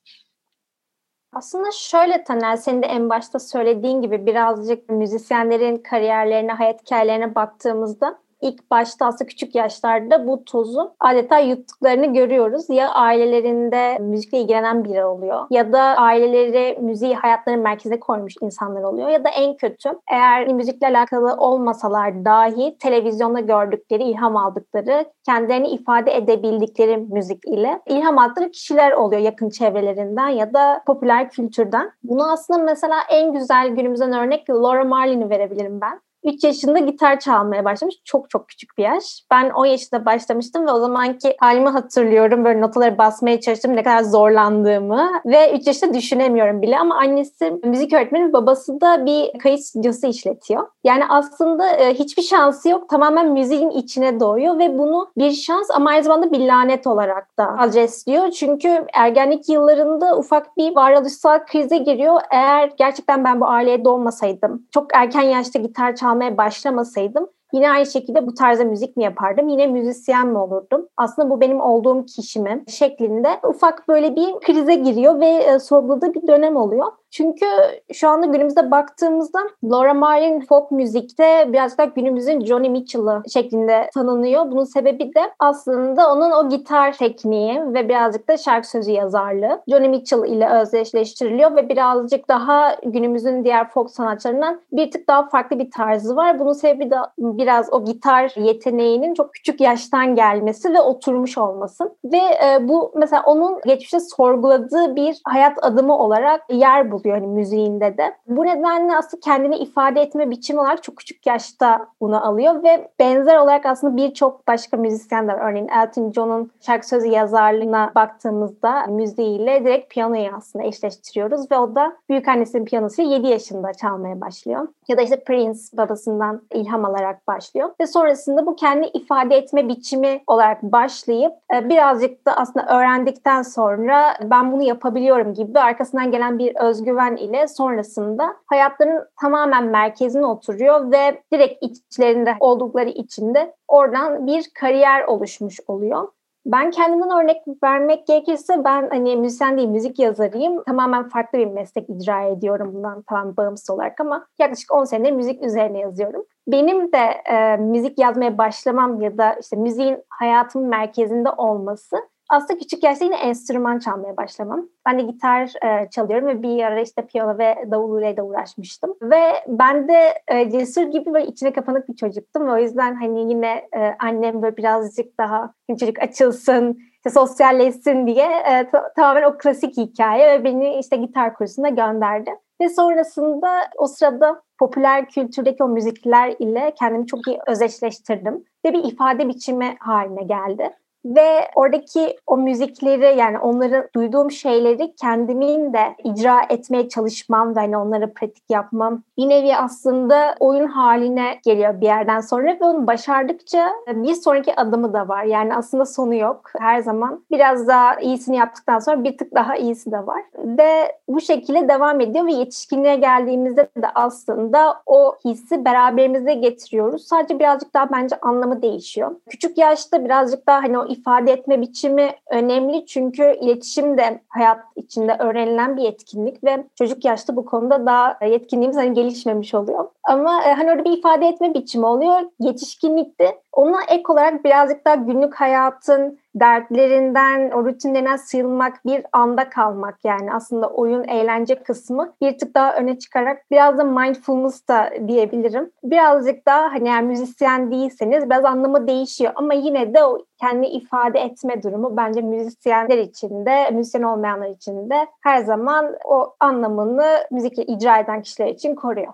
Aslında 1.32 1.68
şöyle 1.72 2.24
Taner, 2.24 2.56
senin 2.56 2.82
de 2.82 2.86
en 2.86 3.10
başta 3.10 3.38
söylediğin 3.38 4.02
gibi 4.02 4.26
birazcık 4.26 4.88
müzisyenlerin 4.88 5.76
kariyerlerine, 5.76 6.52
hayat 6.52 6.82
hikayelerine 6.82 7.34
baktığımızda 7.34 8.18
ilk 8.40 8.70
başta 8.70 9.06
aslında 9.06 9.28
küçük 9.28 9.54
yaşlarda 9.54 10.26
bu 10.26 10.44
tozu 10.44 10.94
adeta 11.00 11.38
yuttuklarını 11.38 12.12
görüyoruz. 12.12 12.70
Ya 12.70 12.90
ailelerinde 12.90 13.98
müzikle 13.98 14.40
ilgilenen 14.40 14.84
biri 14.84 15.04
oluyor 15.04 15.46
ya 15.50 15.72
da 15.72 15.80
aileleri 15.80 16.78
müziği 16.80 17.14
hayatlarının 17.14 17.62
merkezine 17.62 18.00
koymuş 18.00 18.34
insanlar 18.42 18.82
oluyor 18.82 19.08
ya 19.08 19.24
da 19.24 19.28
en 19.28 19.56
kötü 19.56 19.90
eğer 20.10 20.48
müzikle 20.48 20.86
alakalı 20.86 21.36
olmasalar 21.36 22.24
dahi 22.24 22.78
televizyonda 22.78 23.40
gördükleri, 23.40 24.02
ilham 24.02 24.36
aldıkları, 24.36 25.04
kendilerini 25.26 25.68
ifade 25.68 26.16
edebildikleri 26.16 26.96
müzik 26.96 27.48
ile 27.48 27.80
ilham 27.86 28.18
aldıkları 28.18 28.50
kişiler 28.50 28.92
oluyor 28.92 29.22
yakın 29.22 29.50
çevrelerinden 29.50 30.28
ya 30.28 30.54
da 30.54 30.82
popüler 30.86 31.30
kültürden. 31.30 31.90
Bunu 32.02 32.32
aslında 32.32 32.62
mesela 32.62 32.96
en 33.10 33.32
güzel 33.32 33.68
günümüzden 33.68 34.12
örnek 34.12 34.50
Laura 34.50 34.84
Marlin'i 34.84 35.30
verebilirim 35.30 35.80
ben. 35.80 36.00
3 36.24 36.44
yaşında 36.44 36.78
gitar 36.78 37.20
çalmaya 37.20 37.64
başlamış. 37.64 37.94
Çok 38.04 38.30
çok 38.30 38.48
küçük 38.48 38.78
bir 38.78 38.82
yaş. 38.82 39.24
Ben 39.30 39.50
10 39.50 39.66
yaşında 39.66 40.04
başlamıştım 40.04 40.66
ve 40.66 40.72
o 40.72 40.80
zamanki 40.80 41.36
halimi 41.40 41.68
hatırlıyorum. 41.68 42.44
Böyle 42.44 42.60
notaları 42.60 42.98
basmaya 42.98 43.40
çalıştım. 43.40 43.76
Ne 43.76 43.82
kadar 43.82 44.02
zorlandığımı 44.02 45.10
ve 45.26 45.58
3 45.58 45.66
yaşında 45.66 45.94
düşünemiyorum 45.94 46.62
bile. 46.62 46.78
Ama 46.78 46.94
annesi 46.96 47.52
müzik 47.64 47.92
öğretmeni, 47.92 48.32
babası 48.32 48.80
da 48.80 49.06
bir 49.06 49.38
kayıt 49.38 49.60
stüdyosu 49.60 50.06
işletiyor. 50.06 50.68
Yani 50.84 51.02
aslında 51.08 51.70
e, 51.70 51.94
hiçbir 51.94 52.22
şansı 52.22 52.68
yok. 52.68 52.88
Tamamen 52.88 53.32
müziğin 53.32 53.70
içine 53.70 54.20
doğuyor 54.20 54.58
ve 54.58 54.78
bunu 54.78 55.10
bir 55.18 55.30
şans 55.30 55.70
ama 55.70 55.90
aynı 55.90 56.02
zamanda 56.02 56.32
bir 56.32 56.40
lanet 56.40 56.86
olarak 56.86 57.38
da 57.38 57.58
adresliyor. 57.58 58.30
Çünkü 58.30 58.84
ergenlik 58.94 59.48
yıllarında 59.48 60.18
ufak 60.18 60.56
bir 60.56 60.76
varoluşsal 60.76 61.38
krize 61.46 61.78
giriyor. 61.78 62.20
Eğer 62.30 62.72
gerçekten 62.78 63.24
ben 63.24 63.40
bu 63.40 63.46
aileye 63.46 63.84
doğmasaydım, 63.84 64.66
çok 64.70 64.86
erken 64.94 65.22
yaşta 65.22 65.58
gitar 65.58 65.96
çalmaya 66.08 66.36
başlamasaydım 66.36 67.28
Yine 67.52 67.70
aynı 67.70 67.86
şekilde 67.86 68.26
bu 68.26 68.34
tarzda 68.34 68.64
müzik 68.64 68.96
mi 68.96 69.04
yapardım? 69.04 69.48
Yine 69.48 69.66
müzisyen 69.66 70.28
mi 70.28 70.38
olurdum? 70.38 70.88
Aslında 70.96 71.30
bu 71.30 71.40
benim 71.40 71.60
olduğum 71.60 72.06
kişi 72.06 72.40
mi? 72.40 72.64
Şeklinde 72.68 73.40
ufak 73.48 73.88
böyle 73.88 74.16
bir 74.16 74.34
krize 74.40 74.74
giriyor 74.74 75.20
ve 75.20 75.26
e, 75.26 75.58
sorguladığı 75.58 76.14
bir 76.14 76.26
dönem 76.26 76.56
oluyor. 76.56 76.86
Çünkü 77.10 77.46
şu 77.92 78.08
anda 78.08 78.26
günümüzde 78.26 78.70
baktığımızda 78.70 79.38
Laura 79.64 79.94
Marlin 79.94 80.40
folk 80.40 80.70
müzikte 80.70 81.46
biraz 81.48 81.78
daha 81.78 81.86
günümüzün 81.86 82.44
Johnny 82.44 82.68
Mitchell'ı 82.68 83.22
şeklinde 83.32 83.90
tanınıyor. 83.94 84.50
Bunun 84.50 84.64
sebebi 84.64 85.14
de 85.14 85.20
aslında 85.38 86.12
onun 86.12 86.30
o 86.30 86.48
gitar 86.48 86.92
tekniği 86.92 87.60
ve 87.74 87.88
birazcık 87.88 88.28
da 88.28 88.36
şarkı 88.36 88.68
sözü 88.68 88.90
yazarlığı 88.90 89.62
Johnny 89.68 89.88
Mitchell 89.88 90.24
ile 90.24 90.48
özdeşleştiriliyor 90.48 91.56
ve 91.56 91.68
birazcık 91.68 92.28
daha 92.28 92.76
günümüzün 92.84 93.44
diğer 93.44 93.68
folk 93.70 93.90
sanatçılarından 93.90 94.60
bir 94.72 94.90
tık 94.90 95.08
daha 95.08 95.28
farklı 95.28 95.58
bir 95.58 95.70
tarzı 95.70 96.16
var. 96.16 96.38
Bunun 96.38 96.52
sebebi 96.52 96.90
de 96.90 96.96
biraz 97.18 97.72
o 97.72 97.84
gitar 97.84 98.32
yeteneğinin 98.36 99.14
çok 99.14 99.34
küçük 99.34 99.60
yaştan 99.60 100.14
gelmesi 100.14 100.74
ve 100.74 100.80
oturmuş 100.80 101.38
olması. 101.38 101.94
Ve 102.04 102.16
e, 102.18 102.68
bu 102.68 102.92
mesela 102.96 103.22
onun 103.26 103.60
geçmişte 103.66 104.00
sorguladığı 104.00 104.96
bir 104.96 105.20
hayat 105.24 105.58
adımı 105.62 105.98
olarak 105.98 106.40
yer 106.50 106.90
buluyor 106.90 106.97
hani 107.04 107.26
müziğinde 107.26 107.98
de. 107.98 108.16
Bu 108.26 108.44
nedenle 108.44 108.96
aslında 108.96 109.20
kendini 109.20 109.56
ifade 109.56 110.00
etme 110.00 110.30
biçimi 110.30 110.60
olarak 110.60 110.82
çok 110.82 110.96
küçük 110.96 111.26
yaşta 111.26 111.86
bunu 112.00 112.26
alıyor 112.26 112.62
ve 112.62 112.88
benzer 112.98 113.36
olarak 113.36 113.66
aslında 113.66 113.96
birçok 113.96 114.48
başka 114.48 114.76
müzisyen 114.76 115.28
de 115.28 115.32
var. 115.32 115.50
Örneğin 115.50 115.68
Elton 115.68 116.12
John'un 116.12 116.50
şarkı 116.60 116.88
sözü 116.88 117.08
yazarlığına 117.08 117.92
baktığımızda 117.94 118.86
müziğiyle 118.86 119.64
direkt 119.64 119.92
piyanoyu 119.92 120.30
aslında 120.36 120.64
eşleştiriyoruz 120.64 121.50
ve 121.50 121.58
o 121.58 121.74
da 121.74 121.96
büyük 122.08 122.28
annesinin 122.28 122.64
piyanosuyla 122.64 123.10
7 123.14 123.26
yaşında 123.26 123.72
çalmaya 123.72 124.20
başlıyor. 124.20 124.68
Ya 124.88 124.98
da 124.98 125.02
işte 125.02 125.24
Prince 125.24 125.58
babasından 125.72 126.42
ilham 126.54 126.84
alarak 126.84 127.28
başlıyor. 127.28 127.70
Ve 127.80 127.86
sonrasında 127.86 128.46
bu 128.46 128.56
kendi 128.56 128.86
ifade 128.86 129.36
etme 129.36 129.68
biçimi 129.68 130.22
olarak 130.26 130.62
başlayıp 130.62 131.32
e, 131.54 131.68
birazcık 131.68 132.26
da 132.26 132.36
aslında 132.36 132.66
öğrendikten 132.78 133.42
sonra 133.42 134.14
ben 134.22 134.52
bunu 134.52 134.62
yapabiliyorum 134.62 135.34
gibi 135.34 135.60
arkasından 135.60 136.10
gelen 136.10 136.38
bir 136.38 136.66
özgüven 136.88 137.16
ile 137.16 137.48
sonrasında 137.48 138.36
hayatlarının 138.46 139.04
tamamen 139.20 139.64
merkezine 139.64 140.26
oturuyor 140.26 140.92
ve 140.92 141.22
direkt 141.32 141.62
içlerinde 141.62 142.36
oldukları 142.40 142.88
içinde 142.88 143.54
oradan 143.68 144.26
bir 144.26 144.50
kariyer 144.60 145.04
oluşmuş 145.04 145.60
oluyor. 145.66 146.08
Ben 146.46 146.70
kendimden 146.70 147.22
örnek 147.22 147.36
vermek 147.62 148.06
gerekirse 148.06 148.64
ben 148.64 148.88
hani 148.90 149.16
müzisyen 149.16 149.56
değil 149.56 149.68
müzik 149.68 149.98
yazarıyım. 149.98 150.62
Tamamen 150.64 151.08
farklı 151.08 151.38
bir 151.38 151.46
meslek 151.46 151.90
icra 151.90 152.22
ediyorum 152.22 152.70
bundan 152.74 153.02
tamamen 153.02 153.36
bağımsız 153.36 153.70
olarak 153.70 154.00
ama 154.00 154.26
yaklaşık 154.38 154.74
10 154.74 154.84
senedir 154.84 155.12
müzik 155.12 155.42
üzerine 155.44 155.78
yazıyorum. 155.78 156.24
Benim 156.46 156.92
de 156.92 157.04
e, 157.30 157.56
müzik 157.56 157.98
yazmaya 157.98 158.38
başlamam 158.38 159.00
ya 159.00 159.18
da 159.18 159.32
işte 159.32 159.56
müziğin 159.56 159.98
hayatımın 160.10 160.68
merkezinde 160.68 161.30
olması 161.30 161.96
aslında 162.28 162.58
küçük 162.58 162.82
yaşta 162.82 163.04
yine 163.04 163.16
enstrüman 163.16 163.78
çalmaya 163.78 164.16
başlamam. 164.16 164.68
Ben 164.86 164.98
de 164.98 165.02
gitar 165.02 165.52
e, 165.64 165.90
çalıyorum 165.90 166.28
ve 166.28 166.42
bir 166.42 166.62
ara 166.64 166.80
işte 166.80 167.06
piyano 167.06 167.38
ve 167.38 167.56
davuluyla 167.70 168.16
da 168.16 168.22
uğraşmıştım. 168.22 168.94
Ve 169.02 169.22
ben 169.48 169.88
de 169.88 170.14
e, 170.28 170.50
cesur 170.50 170.82
gibi 170.82 171.14
böyle 171.14 171.26
içine 171.26 171.52
kapanık 171.52 171.88
bir 171.88 171.96
çocuktum. 171.96 172.48
O 172.48 172.58
yüzden 172.58 172.94
hani 172.94 173.30
yine 173.30 173.68
e, 173.76 173.94
annem 173.98 174.42
böyle 174.42 174.56
birazcık 174.56 175.18
daha 175.18 175.52
çocuk 175.80 175.98
açılsın, 176.02 176.78
işte 176.96 177.10
sosyalleşsin 177.10 178.06
diye 178.06 178.26
e, 178.26 178.70
ta- 178.70 178.92
tamamen 178.96 179.22
o 179.22 179.38
klasik 179.38 179.76
hikaye 179.76 180.28
ve 180.28 180.44
beni 180.44 180.78
işte 180.78 180.96
gitar 180.96 181.34
kursuna 181.34 181.68
gönderdi. 181.68 182.30
Ve 182.60 182.68
sonrasında 182.68 183.60
o 183.76 183.86
sırada 183.86 184.42
popüler 184.58 185.08
kültürdeki 185.08 185.64
o 185.64 185.68
müzikler 185.68 186.34
ile 186.38 186.74
kendimi 186.78 187.06
çok 187.06 187.28
iyi 187.28 187.38
özdeşleştirdim. 187.46 188.44
Ve 188.64 188.72
bir 188.72 188.84
ifade 188.84 189.28
biçimi 189.28 189.76
haline 189.80 190.22
geldi 190.22 190.70
ve 191.04 191.50
oradaki 191.54 192.16
o 192.26 192.36
müzikleri 192.36 193.18
yani 193.18 193.38
onları 193.38 193.88
duyduğum 193.94 194.30
şeyleri 194.30 194.94
kendimin 194.94 195.72
de 195.72 195.94
icra 196.04 196.40
etmeye 196.48 196.88
çalışmam 196.88 197.56
ve 197.56 197.60
hani 197.60 197.76
onları 197.76 198.14
pratik 198.14 198.50
yapmam 198.50 199.02
bir 199.18 199.28
nevi 199.28 199.56
aslında 199.56 200.34
oyun 200.40 200.66
haline 200.66 201.38
geliyor 201.44 201.80
bir 201.80 201.86
yerden 201.86 202.20
sonra 202.20 202.46
ve 202.46 202.64
onu 202.64 202.86
başardıkça 202.86 203.72
bir 203.88 204.14
sonraki 204.14 204.56
adımı 204.56 204.92
da 204.92 205.08
var. 205.08 205.24
Yani 205.24 205.54
aslında 205.54 205.86
sonu 205.86 206.14
yok. 206.14 206.50
Her 206.58 206.80
zaman 206.80 207.24
biraz 207.30 207.68
daha 207.68 208.00
iyisini 208.00 208.36
yaptıktan 208.36 208.78
sonra 208.78 209.04
bir 209.04 209.18
tık 209.18 209.34
daha 209.34 209.56
iyisi 209.56 209.92
de 209.92 210.06
var. 210.06 210.22
Ve 210.38 210.96
bu 211.08 211.20
şekilde 211.20 211.68
devam 211.68 212.00
ediyor 212.00 212.26
ve 212.26 212.32
yetişkinliğe 212.32 212.96
geldiğimizde 212.96 213.68
de 213.76 213.88
aslında 213.94 214.82
o 214.86 215.16
hissi 215.24 215.64
beraberimizde 215.64 216.34
getiriyoruz. 216.34 217.06
Sadece 217.06 217.38
birazcık 217.38 217.74
daha 217.74 217.90
bence 217.92 218.16
anlamı 218.22 218.62
değişiyor. 218.62 219.16
Küçük 219.30 219.58
yaşta 219.58 220.04
birazcık 220.04 220.46
daha 220.46 220.62
hani 220.62 220.78
o 220.78 220.87
ifade 220.88 221.32
etme 221.32 221.60
biçimi 221.60 222.10
önemli 222.30 222.86
çünkü 222.86 223.36
iletişim 223.40 223.98
de 223.98 224.20
hayat 224.28 224.58
içinde 224.76 225.16
öğrenilen 225.18 225.76
bir 225.76 225.82
yetkinlik 225.82 226.44
ve 226.44 226.64
çocuk 226.74 227.04
yaşta 227.04 227.36
bu 227.36 227.44
konuda 227.44 227.86
daha 227.86 228.26
yetkinliğimiz 228.26 228.76
hani 228.76 228.94
gelişmemiş 228.94 229.54
oluyor. 229.54 229.88
Ama 230.02 230.42
e, 230.44 230.52
hani 230.52 230.70
orada 230.70 230.84
bir 230.84 230.98
ifade 230.98 231.26
etme 231.26 231.54
biçimi 231.54 231.86
oluyor. 231.86 232.20
Yetişkinlikte 232.40 233.40
ona 233.52 233.82
ek 233.88 234.02
olarak 234.08 234.44
birazcık 234.44 234.84
daha 234.84 234.94
günlük 234.94 235.34
hayatın 235.34 236.18
dertlerinden, 236.40 237.50
o 237.50 237.64
rutinlerinden 237.64 238.16
sıyrılmak, 238.16 238.84
bir 238.86 239.04
anda 239.12 239.48
kalmak 239.48 240.04
yani 240.04 240.32
aslında 240.32 240.68
oyun 240.68 241.04
eğlence 241.04 241.62
kısmı 241.62 242.12
bir 242.20 242.38
tık 242.38 242.54
daha 242.54 242.76
öne 242.76 242.98
çıkarak 242.98 243.50
biraz 243.50 243.78
da 243.78 243.84
mindfulness 243.84 244.68
da 244.68 244.90
diyebilirim. 245.08 245.70
Birazcık 245.84 246.46
daha 246.46 246.62
hani 246.62 246.88
eğer 246.88 247.02
müzisyen 247.02 247.70
değilseniz 247.70 248.30
biraz 248.30 248.44
anlamı 248.44 248.86
değişiyor 248.86 249.32
ama 249.34 249.54
yine 249.54 249.94
de 249.94 250.04
o 250.04 250.18
kendi 250.40 250.66
ifade 250.66 251.18
etme 251.20 251.62
durumu 251.62 251.96
bence 251.96 252.20
müzisyenler 252.20 252.98
için 252.98 253.46
de, 253.46 253.70
müzisyen 253.70 254.02
olmayanlar 254.02 254.48
için 254.48 254.90
de 254.90 255.06
her 255.20 255.38
zaman 255.38 255.96
o 256.04 256.34
anlamını 256.40 257.26
müzikle 257.30 257.64
icra 257.64 257.98
eden 257.98 258.22
kişiler 258.22 258.46
için 258.46 258.74
koruyor. 258.74 259.12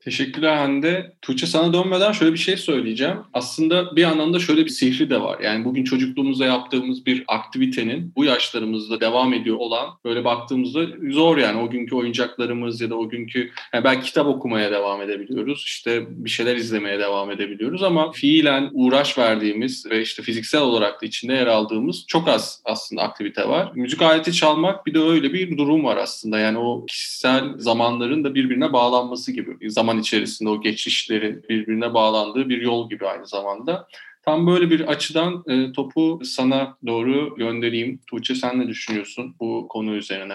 Teşekkürler 0.00 0.56
Hande. 0.56 1.12
Tuğçe 1.22 1.46
sana 1.46 1.72
dönmeden 1.72 2.12
şöyle 2.12 2.32
bir 2.32 2.38
şey 2.38 2.56
söyleyeceğim. 2.56 3.16
Aslında 3.32 3.96
bir 3.96 4.04
anlamda 4.04 4.38
şöyle 4.38 4.64
bir 4.64 4.70
sihri 4.70 5.10
de 5.10 5.20
var. 5.20 5.40
Yani 5.40 5.64
bugün 5.64 5.84
çocukluğumuzda 5.84 6.44
yaptığımız 6.44 7.06
bir 7.06 7.24
aktivitenin 7.28 8.12
bu 8.16 8.24
yaşlarımızda 8.24 9.00
devam 9.00 9.32
ediyor 9.32 9.56
olan 9.56 9.88
böyle 10.04 10.24
baktığımızda 10.24 10.80
zor 11.10 11.38
yani 11.38 11.60
o 11.60 11.70
günkü 11.70 11.94
oyuncaklarımız 11.94 12.80
ya 12.80 12.90
da 12.90 12.94
o 12.94 13.08
günkü 13.08 13.50
yani 13.74 13.84
belki 13.84 14.06
kitap 14.06 14.26
okumaya 14.26 14.70
devam 14.70 15.02
edebiliyoruz. 15.02 15.64
İşte 15.66 16.06
bir 16.08 16.30
şeyler 16.30 16.56
izlemeye 16.56 16.98
devam 16.98 17.30
edebiliyoruz 17.30 17.82
ama 17.82 18.12
fiilen 18.12 18.70
uğraş 18.72 19.18
verdiğimiz 19.18 19.86
ve 19.90 20.02
işte 20.02 20.22
fiziksel 20.22 20.60
olarak 20.60 21.02
da 21.02 21.06
içinde 21.06 21.32
yer 21.32 21.46
aldığımız 21.46 22.04
çok 22.08 22.28
az 22.28 22.62
aslında 22.64 23.02
aktivite 23.02 23.48
var. 23.48 23.72
Müzik 23.74 24.02
aleti 24.02 24.32
çalmak 24.32 24.86
bir 24.86 24.94
de 24.94 24.98
öyle 24.98 25.32
bir 25.32 25.58
durum 25.58 25.84
var 25.84 25.96
aslında. 25.96 26.38
Yani 26.38 26.58
o 26.58 26.86
kişisel 26.86 27.44
zamanların 27.56 28.24
da 28.24 28.34
birbirine 28.34 28.72
bağlanması 28.72 29.32
gibi. 29.32 29.70
Zaman 29.70 29.89
zaman 29.90 30.02
içerisinde 30.02 30.48
o 30.48 30.60
geçişlerin 30.60 31.42
birbirine 31.48 31.94
bağlandığı 31.94 32.48
bir 32.48 32.62
yol 32.62 32.90
gibi 32.90 33.06
aynı 33.06 33.26
zamanda. 33.26 33.88
Tam 34.24 34.46
böyle 34.46 34.70
bir 34.70 34.80
açıdan 34.80 35.44
e, 35.48 35.72
topu 35.72 36.20
sana 36.24 36.78
doğru 36.86 37.36
göndereyim. 37.36 38.00
Tuğçe 38.06 38.34
sen 38.34 38.60
ne 38.60 38.68
düşünüyorsun 38.68 39.36
bu 39.40 39.68
konu 39.68 39.94
üzerine? 39.94 40.34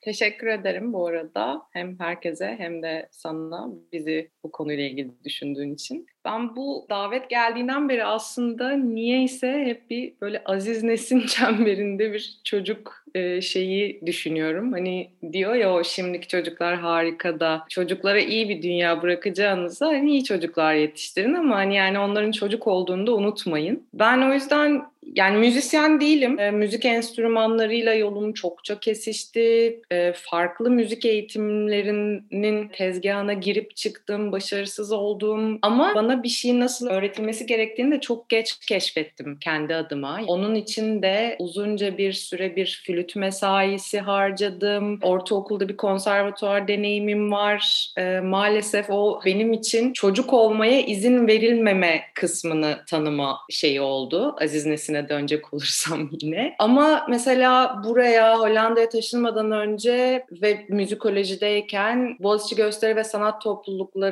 Teşekkür 0.00 0.46
ederim 0.46 0.92
bu 0.92 1.06
arada 1.06 1.62
hem 1.72 1.98
herkese 1.98 2.54
hem 2.58 2.82
de 2.82 3.08
sana 3.12 3.68
bizi 3.92 4.30
bu 4.44 4.52
konuyla 4.52 4.84
ilgili 4.84 5.10
düşündüğün 5.24 5.74
için. 5.74 6.06
Ben 6.24 6.56
bu 6.56 6.86
davet 6.90 7.30
geldiğinden 7.30 7.88
beri 7.88 8.04
aslında 8.04 8.70
niyeyse 8.70 9.64
hep 9.66 9.90
bir 9.90 10.12
böyle 10.20 10.42
Aziz 10.44 10.82
Nesin 10.82 11.20
çemberinde 11.26 12.12
bir 12.12 12.40
çocuk 12.44 13.04
e, 13.14 13.40
şeyi 13.40 14.00
düşünüyorum. 14.06 14.72
Hani 14.72 15.10
diyor 15.32 15.54
ya 15.54 15.74
o 15.74 15.84
şimdiki 15.84 16.28
çocuklar 16.28 16.76
harika 16.76 17.40
da 17.40 17.64
çocuklara 17.68 18.20
iyi 18.20 18.48
bir 18.48 18.62
dünya 18.62 19.02
bırakacağınıza 19.02 19.86
hani 19.86 20.10
iyi 20.10 20.24
çocuklar 20.24 20.74
yetiştirin 20.74 21.34
ama 21.34 21.56
hani 21.56 21.76
yani 21.76 21.98
onların 21.98 22.32
çocuk 22.32 22.66
olduğunu 22.66 23.06
da 23.06 23.14
unutmayın. 23.14 23.86
Ben 23.94 24.30
o 24.30 24.34
yüzden 24.34 24.82
yani 25.14 25.38
müzisyen 25.38 26.00
değilim. 26.00 26.38
E, 26.38 26.50
müzik 26.50 26.84
enstrümanlarıyla 26.84 27.94
yolum 27.94 28.32
çokça 28.32 28.80
kesişti. 28.80 29.80
E, 29.90 30.12
farklı 30.12 30.70
müzik 30.70 31.04
eğitimlerinin 31.04 32.68
tezgahına 32.68 33.32
girip 33.32 33.76
çıktım, 33.76 34.29
başarısız 34.32 34.92
oldum. 34.92 35.58
Ama 35.62 35.92
bana 35.94 36.22
bir 36.22 36.28
şeyin 36.28 36.60
nasıl 36.60 36.86
öğretilmesi 36.86 37.46
gerektiğini 37.46 37.92
de 37.92 38.00
çok 38.00 38.28
geç 38.28 38.58
keşfettim 38.68 39.38
kendi 39.38 39.74
adıma. 39.74 40.20
Onun 40.26 40.54
için 40.54 41.02
de 41.02 41.36
uzunca 41.38 41.98
bir 41.98 42.12
süre 42.12 42.56
bir 42.56 42.82
flüt 42.86 43.16
mesaisi 43.16 44.00
harcadım. 44.00 44.98
Ortaokulda 45.02 45.68
bir 45.68 45.76
konservatuar 45.76 46.68
deneyimim 46.68 47.32
var. 47.32 47.90
E, 47.98 48.20
maalesef 48.20 48.90
o 48.90 49.20
benim 49.24 49.52
için 49.52 49.92
çocuk 49.92 50.32
olmaya 50.32 50.80
izin 50.80 51.26
verilmeme 51.26 52.02
kısmını 52.14 52.78
tanıma 52.88 53.38
şeyi 53.50 53.80
oldu. 53.80 54.36
Aziz 54.42 54.66
Nesin'e 54.66 55.08
dönecek 55.08 55.54
olursam 55.54 56.10
yine. 56.20 56.54
Ama 56.58 57.06
mesela 57.08 57.82
buraya 57.84 58.38
Hollanda'ya 58.38 58.88
taşınmadan 58.88 59.50
önce 59.50 60.24
ve 60.42 60.66
müzikolojideyken 60.68 62.16
Boğaziçi 62.20 62.56
Gösteri 62.56 62.96
ve 62.96 63.04
Sanat 63.04 63.42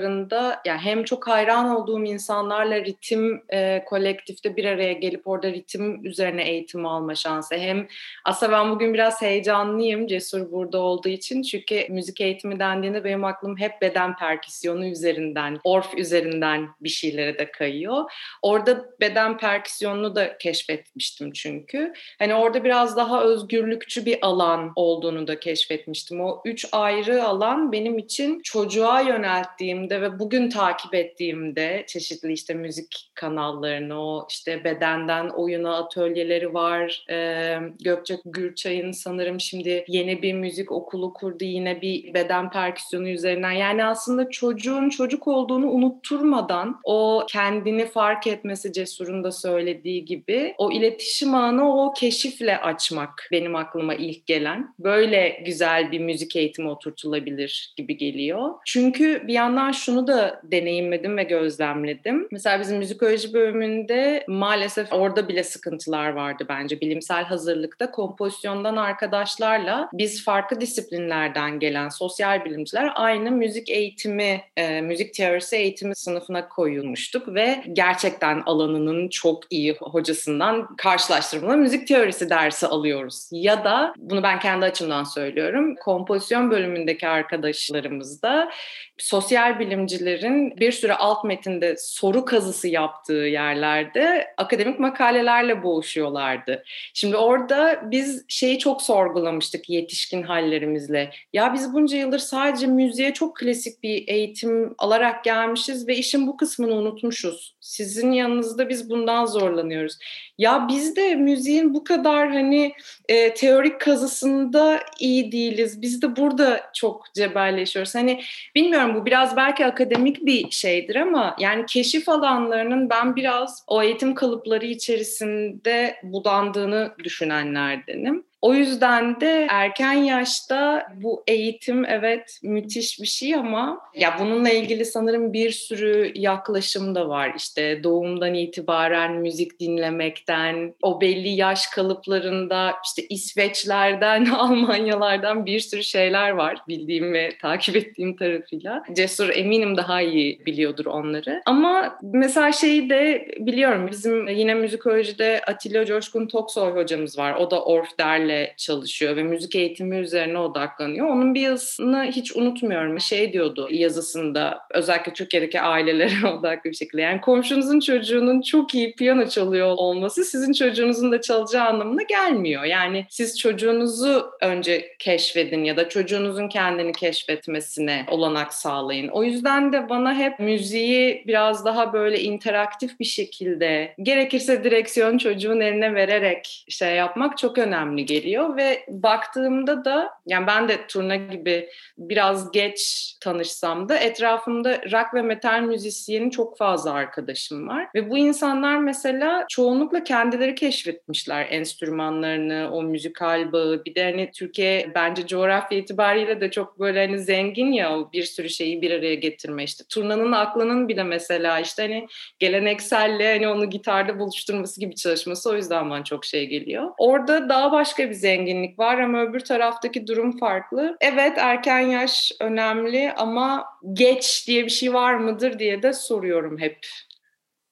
topluluklarında 0.08 0.60
yani 0.66 0.80
hem 0.80 1.04
çok 1.04 1.28
hayran 1.28 1.68
olduğum 1.68 2.04
insanlarla 2.04 2.76
ritim 2.76 3.42
e, 3.52 3.84
kolektifte 3.84 4.56
bir 4.56 4.64
araya 4.64 4.92
gelip 4.92 5.28
orada 5.28 5.48
ritim 5.52 6.06
üzerine 6.06 6.48
eğitim 6.50 6.86
alma 6.86 7.14
şansı. 7.14 7.54
Hem 7.54 7.86
aslında 8.24 8.52
ben 8.52 8.70
bugün 8.70 8.94
biraz 8.94 9.22
heyecanlıyım 9.22 10.06
Cesur 10.06 10.52
burada 10.52 10.78
olduğu 10.78 11.08
için. 11.08 11.42
Çünkü 11.42 11.86
müzik 11.88 12.20
eğitimi 12.20 12.58
dendiğinde 12.58 13.04
benim 13.04 13.24
aklım 13.24 13.56
hep 13.56 13.82
beden 13.82 14.16
perküsyonu 14.16 14.86
üzerinden, 14.86 15.58
orf 15.64 15.94
üzerinden 15.94 16.68
bir 16.80 16.88
şeylere 16.88 17.38
de 17.38 17.50
kayıyor. 17.50 18.10
Orada 18.42 18.84
beden 19.00 19.38
perküsyonunu 19.38 20.14
da 20.14 20.38
keşfetmiştim 20.38 21.32
çünkü. 21.32 21.92
Hani 22.18 22.34
orada 22.34 22.64
biraz 22.64 22.96
daha 22.96 23.22
özgürlükçü 23.22 24.06
bir 24.06 24.18
alan 24.22 24.72
olduğunu 24.76 25.26
da 25.26 25.40
keşfetmiştim. 25.40 26.20
O 26.20 26.42
üç 26.44 26.66
ayrı 26.72 27.24
alan 27.24 27.72
benim 27.72 27.98
için 27.98 28.40
çocuğa 28.44 29.00
yönelttiğimde 29.00 29.97
ve 30.02 30.18
bugün 30.18 30.50
takip 30.50 30.94
ettiğimde 30.94 31.84
çeşitli 31.86 32.32
işte 32.32 32.54
müzik 32.54 33.10
kanallarını, 33.14 34.02
o 34.02 34.26
işte 34.30 34.64
bedenden 34.64 35.28
oyuna 35.28 35.76
atölyeleri 35.76 36.54
var. 36.54 37.04
Ee, 37.10 37.58
Gökçe 37.80 38.18
Gürçay'ın 38.24 38.92
sanırım 38.92 39.40
şimdi 39.40 39.84
yeni 39.88 40.22
bir 40.22 40.32
müzik 40.32 40.72
okulu 40.72 41.12
kurdu 41.12 41.44
yine 41.44 41.82
bir 41.82 42.14
beden 42.14 42.50
perküsyonu 42.50 43.08
üzerinden. 43.08 43.52
Yani 43.52 43.84
aslında 43.84 44.30
çocuğun 44.30 44.88
çocuk 44.88 45.28
olduğunu 45.28 45.70
unutturmadan 45.70 46.80
o 46.84 47.26
kendini 47.28 47.86
fark 47.86 48.26
etmesi 48.26 48.72
Cesur'un 48.72 49.24
da 49.24 49.32
söylediği 49.32 50.04
gibi 50.04 50.54
o 50.58 50.72
iletişim 50.72 51.34
ağını 51.34 51.82
o 51.82 51.92
keşifle 51.92 52.58
açmak 52.58 53.28
benim 53.32 53.56
aklıma 53.56 53.94
ilk 53.94 54.26
gelen. 54.26 54.74
Böyle 54.78 55.42
güzel 55.46 55.92
bir 55.92 56.00
müzik 56.00 56.36
eğitimi 56.36 56.68
oturtulabilir 56.68 57.74
gibi 57.76 57.96
geliyor. 57.96 58.54
Çünkü 58.66 59.26
bir 59.26 59.32
yandan 59.32 59.70
şunu 59.88 60.06
da 60.06 60.40
deneyimledim 60.44 61.16
ve 61.16 61.22
gözlemledim. 61.22 62.28
Mesela 62.30 62.60
bizim 62.60 62.78
müzikoloji 62.78 63.34
bölümünde 63.34 64.24
maalesef 64.28 64.92
orada 64.92 65.28
bile 65.28 65.44
sıkıntılar 65.44 66.08
vardı 66.08 66.46
bence. 66.48 66.80
Bilimsel 66.80 67.24
hazırlıkta 67.24 67.90
kompozisyondan 67.90 68.76
arkadaşlarla 68.76 69.88
biz 69.92 70.24
farklı 70.24 70.60
disiplinlerden 70.60 71.58
gelen 71.58 71.88
sosyal 71.88 72.44
bilimciler 72.44 72.92
aynı 72.94 73.30
müzik 73.30 73.70
eğitimi, 73.70 74.40
e, 74.56 74.80
müzik 74.80 75.14
teorisi 75.14 75.56
eğitimi 75.56 75.96
sınıfına 75.96 76.48
koyulmuştuk 76.48 77.34
ve 77.34 77.64
gerçekten 77.72 78.42
alanının 78.46 79.08
çok 79.08 79.52
iyi 79.52 79.76
hocasından 79.80 80.76
karşılaştırmalı 80.76 81.56
müzik 81.56 81.88
teorisi 81.88 82.30
dersi 82.30 82.66
alıyoruz. 82.66 83.28
Ya 83.32 83.64
da 83.64 83.94
bunu 83.96 84.22
ben 84.22 84.40
kendi 84.40 84.64
açımdan 84.64 85.04
söylüyorum. 85.04 85.74
Kompozisyon 85.76 86.50
bölümündeki 86.50 87.08
arkadaşlarımız 87.08 88.22
da 88.22 88.50
sosyal 88.98 89.58
bilimcilerin 89.78 90.56
bir 90.56 90.72
süre 90.72 90.94
alt 90.94 91.24
metinde 91.24 91.74
soru 91.78 92.24
kazısı 92.24 92.68
yaptığı 92.68 93.12
yerlerde 93.12 94.26
akademik 94.36 94.80
makalelerle 94.80 95.62
boğuşuyorlardı. 95.62 96.64
Şimdi 96.94 97.16
orada 97.16 97.80
biz 97.90 98.24
şeyi 98.28 98.58
çok 98.58 98.82
sorgulamıştık 98.82 99.70
yetişkin 99.70 100.22
hallerimizle. 100.22 101.10
Ya 101.32 101.54
biz 101.54 101.72
bunca 101.72 101.98
yıldır 101.98 102.18
sadece 102.18 102.66
müziğe 102.66 103.14
çok 103.14 103.36
klasik 103.36 103.82
bir 103.82 104.08
eğitim 104.08 104.74
alarak 104.78 105.24
gelmişiz 105.24 105.88
ve 105.88 105.96
işin 105.96 106.26
bu 106.26 106.36
kısmını 106.36 106.74
unutmuşuz. 106.74 107.57
Sizin 107.68 108.12
yanınızda 108.12 108.68
biz 108.68 108.90
bundan 108.90 109.26
zorlanıyoruz. 109.26 109.98
Ya 110.38 110.66
biz 110.68 110.96
de 110.96 111.14
müziğin 111.14 111.74
bu 111.74 111.84
kadar 111.84 112.30
hani 112.30 112.72
e, 113.08 113.34
teorik 113.34 113.80
kazısında 113.80 114.80
iyi 115.00 115.32
değiliz. 115.32 115.82
Biz 115.82 116.02
de 116.02 116.16
burada 116.16 116.60
çok 116.74 117.14
cebelleşiyoruz. 117.14 117.94
Hani 117.94 118.22
bilmiyorum 118.54 118.94
bu 118.94 119.06
biraz 119.06 119.36
belki 119.36 119.66
akademik 119.66 120.26
bir 120.26 120.50
şeydir 120.50 120.96
ama 120.96 121.36
yani 121.38 121.66
keşif 121.66 122.08
alanlarının 122.08 122.90
ben 122.90 123.16
biraz 123.16 123.64
o 123.66 123.82
eğitim 123.82 124.14
kalıpları 124.14 124.66
içerisinde 124.66 125.96
budandığını 126.02 126.94
düşünenlerdenim. 127.04 128.27
O 128.42 128.54
yüzden 128.54 129.20
de 129.20 129.46
erken 129.50 129.92
yaşta 129.92 130.86
bu 130.94 131.22
eğitim 131.26 131.84
evet 131.84 132.38
müthiş 132.42 133.00
bir 133.00 133.06
şey 133.06 133.34
ama 133.34 133.80
ya 133.94 134.16
bununla 134.20 134.50
ilgili 134.50 134.84
sanırım 134.84 135.32
bir 135.32 135.50
sürü 135.50 136.12
yaklaşım 136.14 136.94
da 136.94 137.08
var. 137.08 137.32
İşte 137.36 137.84
doğumdan 137.84 138.34
itibaren 138.34 139.12
müzik 139.12 139.60
dinlemekten, 139.60 140.74
o 140.82 141.00
belli 141.00 141.28
yaş 141.28 141.66
kalıplarında 141.66 142.74
işte 142.84 143.02
İsveçlerden, 143.08 144.24
Almanyalardan 144.38 145.46
bir 145.46 145.60
sürü 145.60 145.82
şeyler 145.82 146.30
var 146.30 146.58
bildiğim 146.68 147.12
ve 147.12 147.38
takip 147.42 147.76
ettiğim 147.76 148.16
tarafıyla. 148.16 148.82
Cesur 148.92 149.28
eminim 149.28 149.76
daha 149.76 150.00
iyi 150.02 150.46
biliyordur 150.46 150.86
onları. 150.86 151.42
Ama 151.46 151.98
mesela 152.02 152.52
şeyi 152.52 152.90
de 152.90 153.28
biliyorum 153.38 153.88
bizim 153.90 154.28
yine 154.28 154.54
müzikolojide 154.54 155.40
Atilla 155.46 155.84
Coşkun 155.84 156.26
Toksoy 156.26 156.72
hocamız 156.72 157.18
var. 157.18 157.34
O 157.34 157.50
da 157.50 157.64
Orf 157.64 157.98
Derli 157.98 158.27
öğrencilerle 158.28 158.54
çalışıyor 158.56 159.16
ve 159.16 159.22
müzik 159.22 159.54
eğitimi 159.54 159.96
üzerine 159.96 160.38
odaklanıyor. 160.38 161.06
Onun 161.06 161.34
bir 161.34 161.40
yazısını 161.40 162.04
hiç 162.04 162.36
unutmuyorum. 162.36 163.00
Şey 163.00 163.32
diyordu 163.32 163.68
yazısında 163.70 164.60
özellikle 164.70 165.12
Türkiye'deki 165.12 165.60
ailelere 165.60 166.26
odaklı 166.38 166.70
bir 166.70 166.76
şekilde. 166.76 167.02
Yani 167.02 167.20
komşunuzun 167.20 167.80
çocuğunun 167.80 168.42
çok 168.42 168.74
iyi 168.74 168.94
piyano 168.94 169.28
çalıyor 169.28 169.74
olması 169.76 170.24
sizin 170.24 170.52
çocuğunuzun 170.52 171.12
da 171.12 171.20
çalacağı 171.20 171.68
anlamına 171.68 172.02
gelmiyor. 172.02 172.64
Yani 172.64 173.06
siz 173.08 173.38
çocuğunuzu 173.38 174.30
önce 174.40 174.96
keşfedin 174.98 175.64
ya 175.64 175.76
da 175.76 175.88
çocuğunuzun 175.88 176.48
kendini 176.48 176.92
keşfetmesine 176.92 178.06
olanak 178.10 178.54
sağlayın. 178.54 179.08
O 179.08 179.24
yüzden 179.24 179.72
de 179.72 179.88
bana 179.88 180.14
hep 180.14 180.38
müziği 180.38 181.24
biraz 181.26 181.64
daha 181.64 181.92
böyle 181.92 182.20
interaktif 182.20 183.00
bir 183.00 183.04
şekilde 183.04 183.94
gerekirse 184.02 184.64
direksiyon 184.64 185.18
çocuğun 185.18 185.60
eline 185.60 185.94
vererek 185.94 186.64
şey 186.68 186.94
yapmak 186.94 187.38
çok 187.38 187.58
önemli 187.58 188.06
geliyor 188.06 188.17
geliyor 188.20 188.56
ve 188.56 188.84
baktığımda 188.88 189.84
da 189.84 190.10
yani 190.26 190.46
ben 190.46 190.68
de 190.68 190.86
turna 190.86 191.16
gibi 191.16 191.68
biraz 191.98 192.52
geç 192.52 193.14
tanışsam 193.20 193.88
da 193.88 193.98
etrafımda 193.98 194.82
rock 194.92 195.14
ve 195.14 195.22
metal 195.22 195.60
müzisyeni 195.60 196.30
çok 196.30 196.58
fazla 196.58 196.92
arkadaşım 196.92 197.68
var 197.68 197.88
ve 197.94 198.10
bu 198.10 198.18
insanlar 198.18 198.78
mesela 198.78 199.44
çoğunlukla 199.48 200.04
kendileri 200.04 200.54
keşfetmişler 200.54 201.46
enstrümanlarını, 201.50 202.70
o 202.72 202.82
müzikal 202.82 203.52
bağı. 203.52 203.82
Bir 203.84 203.94
de 203.94 204.04
hani 204.04 204.30
Türkiye 204.34 204.92
bence 204.94 205.26
coğrafya 205.26 205.78
itibariyle 205.78 206.40
de 206.40 206.50
çok 206.50 206.80
böyle 206.80 207.06
hani 207.06 207.18
zengin 207.18 207.72
ya 207.72 207.98
o 207.98 208.12
bir 208.12 208.24
sürü 208.24 208.48
şeyi 208.48 208.82
bir 208.82 208.90
araya 208.90 209.14
getirme 209.14 209.64
işte. 209.64 209.84
Turnanın 209.88 210.32
aklının 210.32 210.88
bile 210.88 211.04
mesela 211.04 211.60
işte 211.60 211.82
hani 211.82 212.06
gelenekselle 212.38 213.32
hani 213.32 213.48
onu 213.48 213.70
gitarda 213.70 214.18
buluşturması 214.18 214.80
gibi 214.80 214.94
çalışması 214.94 215.50
o 215.50 215.54
yüzden 215.54 215.90
bana 215.90 216.04
çok 216.04 216.24
şey 216.24 216.46
geliyor. 216.46 216.90
Orada 216.98 217.48
daha 217.48 217.72
başka 217.72 218.07
bir 218.08 218.14
zenginlik 218.14 218.78
var 218.78 218.98
ama 218.98 219.22
öbür 219.22 219.40
taraftaki 219.40 220.06
durum 220.06 220.38
farklı. 220.38 220.96
Evet 221.00 221.38
erken 221.38 221.80
yaş 221.80 222.32
önemli 222.40 223.12
ama 223.12 223.64
geç 223.92 224.44
diye 224.46 224.64
bir 224.64 224.70
şey 224.70 224.94
var 224.94 225.14
mıdır 225.14 225.58
diye 225.58 225.82
de 225.82 225.92
soruyorum 225.92 226.58
hep. 226.58 226.78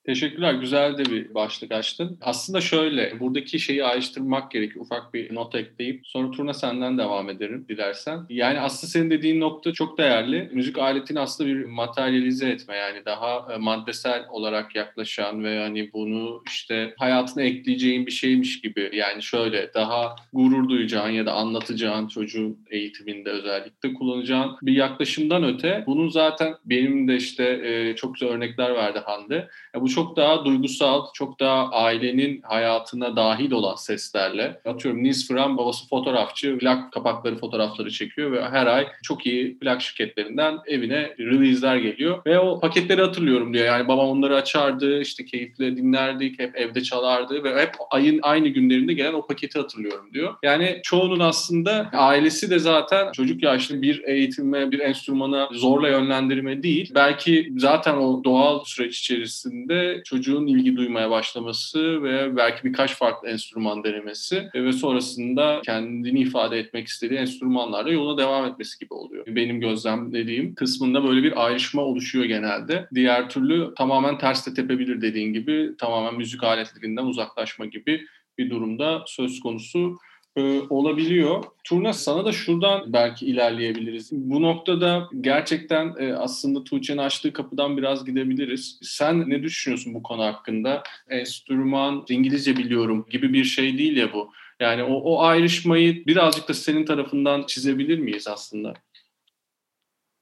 Teşekkürler. 0.07 0.55
Güzel 0.55 0.99
de 0.99 1.05
bir 1.05 1.35
başlık 1.35 1.73
açtın. 1.73 2.19
Aslında 2.21 2.61
şöyle, 2.61 3.21
buradaki 3.21 3.59
şeyi 3.59 3.85
ayrıştırmak 3.85 4.51
gerekiyor. 4.51 4.85
Ufak 4.85 5.15
bir 5.15 5.35
not 5.35 5.55
ekleyip 5.55 6.01
sonra 6.07 6.31
turna 6.31 6.55
senden 6.55 6.99
devam 6.99 7.31
ederim 7.31 7.67
dilersen. 7.69 8.27
Yani 8.29 8.61
aslında 8.61 8.91
senin 8.91 9.11
dediğin 9.11 9.41
nokta 9.41 9.73
çok 9.73 9.99
değerli. 9.99 10.51
Müzik 10.53 10.79
aletini 10.79 11.21
aslında 11.21 11.51
bir 11.51 11.65
materyalize 11.65 12.49
etme 12.49 12.77
yani 12.77 13.05
daha 13.05 13.55
e, 13.55 13.57
maddesel 13.57 14.25
olarak 14.31 14.77
yaklaşan 14.77 15.45
ve 15.45 15.61
hani 15.63 15.93
bunu 15.93 16.43
işte 16.47 16.95
hayatına 16.99 17.43
ekleyeceğin 17.43 18.07
bir 18.07 18.13
şeymiş 18.13 18.61
gibi 18.61 18.91
yani 18.93 19.23
şöyle 19.23 19.75
daha 19.75 20.17
gurur 20.33 20.69
duyacağın 20.69 21.11
ya 21.11 21.27
da 21.27 21.33
anlatacağın 21.33 22.09
çocuğun 22.09 22.59
eğitiminde 22.71 23.31
özellikle 23.31 23.95
kullanacağın 23.95 24.57
bir 24.63 24.73
yaklaşımdan 24.73 25.45
öte 25.45 25.85
bunun 25.87 26.09
zaten 26.09 26.55
benim 26.65 27.09
de 27.09 27.17
işte 27.17 27.45
e, 27.65 27.97
çok 27.97 28.15
güzel 28.15 28.29
örnekler 28.29 28.75
verdi 28.75 28.99
Hande. 28.99 29.49
Ya 29.75 29.81
bu 29.81 29.96
çok 29.97 30.17
daha 30.17 30.45
duygusal, 30.45 31.07
çok 31.15 31.41
daha 31.41 31.71
ailenin 31.71 32.43
hayatına 32.43 33.17
dahil 33.17 33.51
olan 33.51 33.75
seslerle. 33.75 34.61
Atıyorum 34.65 35.05
Nils 35.05 35.29
Fram 35.29 35.59
babası 35.59 35.89
fotoğrafçı, 35.89 36.59
plak 36.59 36.93
kapakları 36.93 37.37
fotoğrafları 37.37 37.91
çekiyor 37.91 38.33
ve 38.33 38.43
her 38.43 38.67
ay 38.67 38.87
çok 39.03 39.27
iyi 39.27 39.59
plak 39.59 39.83
şirketlerinden 39.83 40.59
evine 40.67 41.15
release'ler 41.19 41.77
geliyor. 41.77 42.19
Ve 42.27 42.39
o 42.39 42.61
paketleri 42.61 43.03
hatırlıyorum 43.03 43.55
diyor. 43.55 43.65
Yani 43.67 43.89
babam 43.89 44.09
onları 44.09 44.37
açardı, 44.37 45.01
işte 45.01 45.25
keyifle 45.25 45.77
dinlerdik, 45.77 46.39
hep 46.39 46.57
evde 46.57 46.83
çalardı 46.83 47.45
ve 47.45 47.63
hep 47.63 47.75
ayın 47.91 48.21
aynı 48.23 48.49
günlerinde 48.49 48.93
gelen 48.93 49.13
o 49.13 49.27
paketi 49.27 49.59
hatırlıyorum 49.59 50.11
diyor. 50.13 50.35
Yani 50.43 50.81
çoğunun 50.83 51.21
aslında 51.21 51.91
ailesi 51.93 52.51
de 52.51 52.59
zaten 52.59 53.13
çocuk 53.13 53.43
yaşlı 53.43 53.83
bir 53.83 54.03
eğitime, 54.05 54.71
bir 54.71 54.79
enstrümana 54.79 55.49
zorla 55.53 55.89
yönlendirme 55.89 56.63
değil. 56.63 56.91
Belki 56.95 57.53
zaten 57.57 57.95
o 57.97 58.25
doğal 58.25 58.65
süreç 58.65 58.99
içerisinde 58.99 59.86
çocuğun 60.05 60.47
ilgi 60.47 60.77
duymaya 60.77 61.11
başlaması 61.11 62.03
ve 62.03 62.37
belki 62.37 62.65
birkaç 62.65 62.95
farklı 62.95 63.29
enstrüman 63.29 63.85
denemesi 63.85 64.49
ve 64.55 64.73
sonrasında 64.73 65.61
kendini 65.65 66.21
ifade 66.21 66.59
etmek 66.59 66.87
istediği 66.87 67.19
enstrümanlarla 67.19 67.91
yoluna 67.91 68.19
devam 68.19 68.47
etmesi 68.47 68.79
gibi 68.79 68.95
oluyor. 68.95 69.27
Benim 69.27 69.61
gözlemlediğim 69.61 70.55
kısmında 70.55 71.05
böyle 71.05 71.23
bir 71.23 71.45
ayrışma 71.47 71.83
oluşuyor 71.83 72.25
genelde. 72.25 72.89
Diğer 72.95 73.31
türlü 73.31 73.75
tamamen 73.75 74.19
ters 74.19 74.47
de 74.47 74.55
tepebilir 74.55 75.01
dediğin 75.03 75.33
gibi 75.33 75.71
tamamen 75.79 76.15
müzik 76.15 76.45
aletlerinden 76.45 77.05
uzaklaşma 77.05 77.67
gibi 77.67 78.07
bir 78.39 78.51
durumda 78.51 79.05
söz 79.07 79.41
konusu 79.41 79.97
e, 80.37 80.61
olabiliyor. 80.71 81.45
Turna 81.65 81.93
sana 81.93 82.25
da 82.25 82.33
şuradan 82.33 82.93
belki 82.93 83.27
ilerleyebiliriz. 83.27 84.13
Bu 84.13 84.43
noktada 84.43 85.09
gerçekten 85.21 85.95
e, 85.99 86.13
aslında 86.13 86.65
Tuğçe'nin 86.65 86.99
açtığı 86.99 87.33
kapıdan 87.33 87.77
biraz 87.77 88.05
gidebiliriz. 88.05 88.79
Sen 88.83 89.31
ne 89.31 89.43
düşünüyorsun 89.43 89.95
bu 89.95 90.03
konu 90.03 90.25
hakkında? 90.25 90.83
Enstrüman, 91.09 92.05
İngilizce 92.09 92.57
biliyorum 92.57 93.07
gibi 93.11 93.33
bir 93.33 93.45
şey 93.45 93.79
değil 93.79 93.97
ya 93.97 94.13
bu. 94.13 94.33
Yani 94.61 94.83
o, 94.83 94.95
o 94.95 95.23
ayrışmayı 95.23 96.07
birazcık 96.07 96.49
da 96.49 96.55
senin 96.55 96.85
tarafından 96.85 97.45
çizebilir 97.47 97.99
miyiz 97.99 98.29
aslında? 98.29 98.75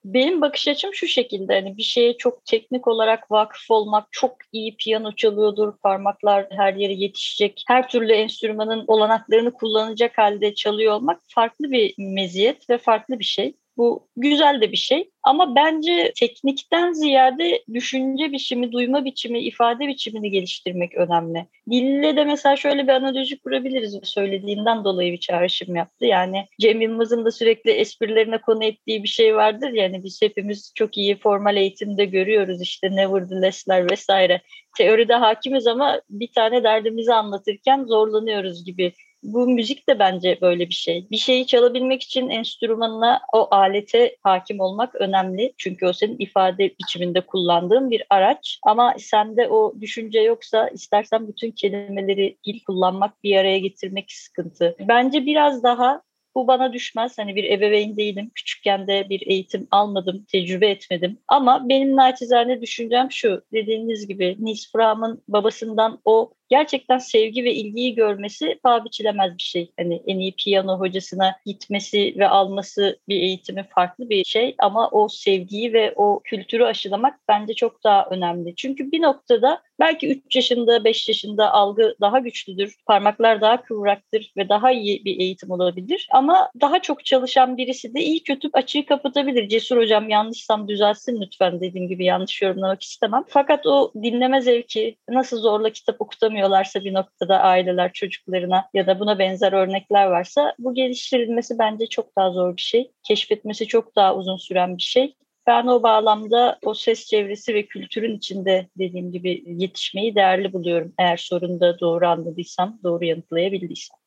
Benim 0.04 0.40
bakış 0.40 0.68
açım 0.68 0.94
şu 0.94 1.06
şekilde 1.06 1.54
hani 1.54 1.76
bir 1.76 1.82
şeye 1.82 2.16
çok 2.16 2.44
teknik 2.44 2.88
olarak 2.88 3.30
vakıf 3.30 3.70
olmak, 3.70 4.08
çok 4.12 4.36
iyi 4.52 4.76
piyano 4.76 5.12
çalıyordur, 5.16 5.78
parmaklar 5.82 6.46
her 6.50 6.74
yere 6.74 6.92
yetişecek, 6.92 7.64
her 7.68 7.88
türlü 7.88 8.12
enstrümanın 8.12 8.84
olanaklarını 8.86 9.52
kullanacak 9.52 10.18
halde 10.18 10.54
çalıyor 10.54 10.94
olmak 10.94 11.20
farklı 11.28 11.70
bir 11.70 11.94
meziyet 11.98 12.70
ve 12.70 12.78
farklı 12.78 13.18
bir 13.18 13.24
şey. 13.24 13.56
Bu 13.76 14.08
güzel 14.16 14.60
de 14.60 14.72
bir 14.72 14.76
şey. 14.76 15.10
Ama 15.22 15.54
bence 15.54 16.12
teknikten 16.16 16.92
ziyade 16.92 17.64
düşünce 17.72 18.32
biçimi, 18.32 18.72
duyma 18.72 19.04
biçimi, 19.04 19.40
ifade 19.40 19.88
biçimini 19.88 20.30
geliştirmek 20.30 20.94
önemli. 20.94 21.46
Dille 21.70 22.16
de 22.16 22.24
mesela 22.24 22.56
şöyle 22.56 22.82
bir 22.82 22.92
analoji 22.92 23.38
kurabiliriz. 23.38 24.00
Söylediğinden 24.02 24.84
dolayı 24.84 25.12
bir 25.12 25.20
çağrışım 25.20 25.76
yaptı. 25.76 26.06
Yani 26.06 26.46
Cem 26.60 26.80
Yılmaz'ın 26.80 27.24
da 27.24 27.30
sürekli 27.30 27.70
esprilerine 27.70 28.38
konu 28.38 28.64
ettiği 28.64 29.02
bir 29.02 29.08
şey 29.08 29.37
vardır. 29.37 29.70
Yani 29.70 30.04
biz 30.04 30.22
hepimiz 30.22 30.72
çok 30.74 30.96
iyi 30.96 31.16
formal 31.16 31.56
eğitimde 31.56 32.04
görüyoruz 32.04 32.62
işte 32.62 32.96
nevertheless'ler 32.96 33.90
vesaire. 33.90 34.40
Teoride 34.76 35.14
hakimiz 35.14 35.66
ama 35.66 36.00
bir 36.10 36.32
tane 36.32 36.62
derdimizi 36.62 37.14
anlatırken 37.14 37.84
zorlanıyoruz 37.84 38.64
gibi 38.64 38.92
bu 39.24 39.46
müzik 39.46 39.88
de 39.88 39.98
bence 39.98 40.38
böyle 40.40 40.68
bir 40.68 40.74
şey. 40.74 41.06
Bir 41.10 41.16
şeyi 41.16 41.46
çalabilmek 41.46 42.02
için 42.02 42.28
enstrümanına, 42.28 43.20
o 43.32 43.48
alete 43.50 44.16
hakim 44.22 44.60
olmak 44.60 44.94
önemli. 44.94 45.52
Çünkü 45.58 45.87
o 45.87 45.92
senin 45.92 46.16
ifade 46.18 46.74
biçiminde 46.82 47.20
kullandığın 47.20 47.90
bir 47.90 48.02
araç. 48.10 48.58
Ama 48.62 48.94
sende 48.98 49.48
o 49.48 49.74
düşünce 49.80 50.20
yoksa 50.20 50.68
istersen 50.68 51.28
bütün 51.28 51.50
kelimeleri 51.50 52.37
dil 52.46 52.60
kullanmak, 52.66 53.24
bir 53.24 53.37
araya 53.37 53.58
getirmek 53.58 54.12
sıkıntı. 54.12 54.76
Bence 54.88 55.26
biraz 55.26 55.62
daha 55.62 56.02
bu 56.34 56.46
bana 56.46 56.72
düşmez. 56.72 57.18
Hani 57.18 57.37
bir 57.37 57.44
ebeveyn 57.44 57.96
değilim. 57.96 58.30
Küçükken 58.34 58.87
de 58.87 59.06
bir 59.10 59.26
eğitim 59.26 59.68
almadım, 59.70 60.24
tecrübe 60.32 60.70
etmedim. 60.70 61.18
Ama 61.28 61.68
benim 61.68 61.96
naçizane 61.96 62.60
düşüncem 62.60 63.10
şu. 63.10 63.42
Dediğiniz 63.52 64.06
gibi 64.06 64.37
Nils 64.38 64.72
Fram'ın 64.72 65.22
babasından 65.28 66.00
o 66.04 66.32
gerçekten 66.48 66.98
sevgi 66.98 67.44
ve 67.44 67.54
ilgiyi 67.54 67.94
görmesi 67.94 68.59
paha 68.62 68.85
biçilemez 68.85 69.37
bir 69.38 69.42
şey. 69.42 69.70
Hani 69.78 70.02
en 70.07 70.18
iyi 70.18 70.35
piyano 70.37 70.80
hocasına 70.80 71.37
gitmesi 71.46 72.14
ve 72.18 72.28
alması 72.28 72.98
bir 73.09 73.16
eğitimi 73.16 73.66
farklı 73.74 74.11
bir 74.11 74.24
şey 74.24 74.54
ama 74.59 74.88
o 74.88 75.09
sevgiyi 75.09 75.72
ve 75.72 75.92
o 75.96 76.20
kültürü 76.24 76.64
aşılamak 76.64 77.20
bence 77.28 77.54
çok 77.54 77.85
daha 77.85 78.07
önemli. 78.11 78.54
Çünkü 78.57 78.92
bir 78.92 79.02
noktada 79.02 79.62
belki 79.80 80.09
3 80.09 80.37
yaşında, 80.37 80.85
5 80.85 81.09
yaşında 81.09 81.52
algı 81.52 81.94
daha 82.00 82.18
güçlüdür, 82.18 82.76
parmaklar 82.87 83.40
daha 83.40 83.62
kıvraktır 83.62 84.33
ve 84.37 84.48
daha 84.48 84.72
iyi 84.72 85.04
bir 85.04 85.20
eğitim 85.20 85.50
olabilir. 85.50 86.09
Ama 86.12 86.50
daha 86.61 86.83
çok 86.83 87.04
çalışan 87.04 87.57
birisi 87.57 87.94
de 87.94 88.00
iyi 88.00 88.22
kötü 88.22 88.48
açığı 88.52 88.87
kapatabilir. 88.87 89.48
Cesur 89.48 89.76
hocam 89.76 90.09
yanlışsam 90.09 90.68
düzelsin 90.68 91.20
lütfen 91.20 91.61
dediğim 91.61 91.88
gibi 91.88 92.04
yanlış 92.04 92.42
yorumlamak 92.42 92.83
istemem. 92.83 93.24
Fakat 93.28 93.66
o 93.66 93.92
dinleme 94.02 94.40
zevki 94.40 94.96
nasıl 95.09 95.38
zorla 95.38 95.70
kitap 95.70 96.00
okutamıyor 96.00 96.43
yapamıyorlarsa 96.44 96.85
bir 96.85 96.94
noktada 96.94 97.40
aileler 97.40 97.92
çocuklarına 97.92 98.68
ya 98.74 98.87
da 98.87 99.00
buna 99.00 99.18
benzer 99.18 99.52
örnekler 99.52 100.07
varsa 100.07 100.54
bu 100.59 100.74
geliştirilmesi 100.74 101.59
bence 101.59 101.87
çok 101.87 102.16
daha 102.16 102.30
zor 102.30 102.57
bir 102.57 102.62
şey. 102.62 102.90
Keşfetmesi 103.02 103.66
çok 103.66 103.96
daha 103.96 104.16
uzun 104.16 104.37
süren 104.37 104.76
bir 104.76 104.83
şey. 104.83 105.14
Ben 105.46 105.66
o 105.66 105.83
bağlamda 105.83 106.59
o 106.64 106.74
ses 106.74 107.07
çevresi 107.07 107.54
ve 107.54 107.66
kültürün 107.66 108.16
içinde 108.16 108.68
dediğim 108.78 109.12
gibi 109.12 109.42
yetişmeyi 109.46 110.14
değerli 110.14 110.52
buluyorum. 110.52 110.92
Eğer 110.98 111.16
sorunu 111.16 111.61
da 111.61 111.80
doğru 111.80 112.07
anladıysam, 112.07 112.78
doğru 112.85 113.04
yanıtlayabildiysem. 113.04 114.03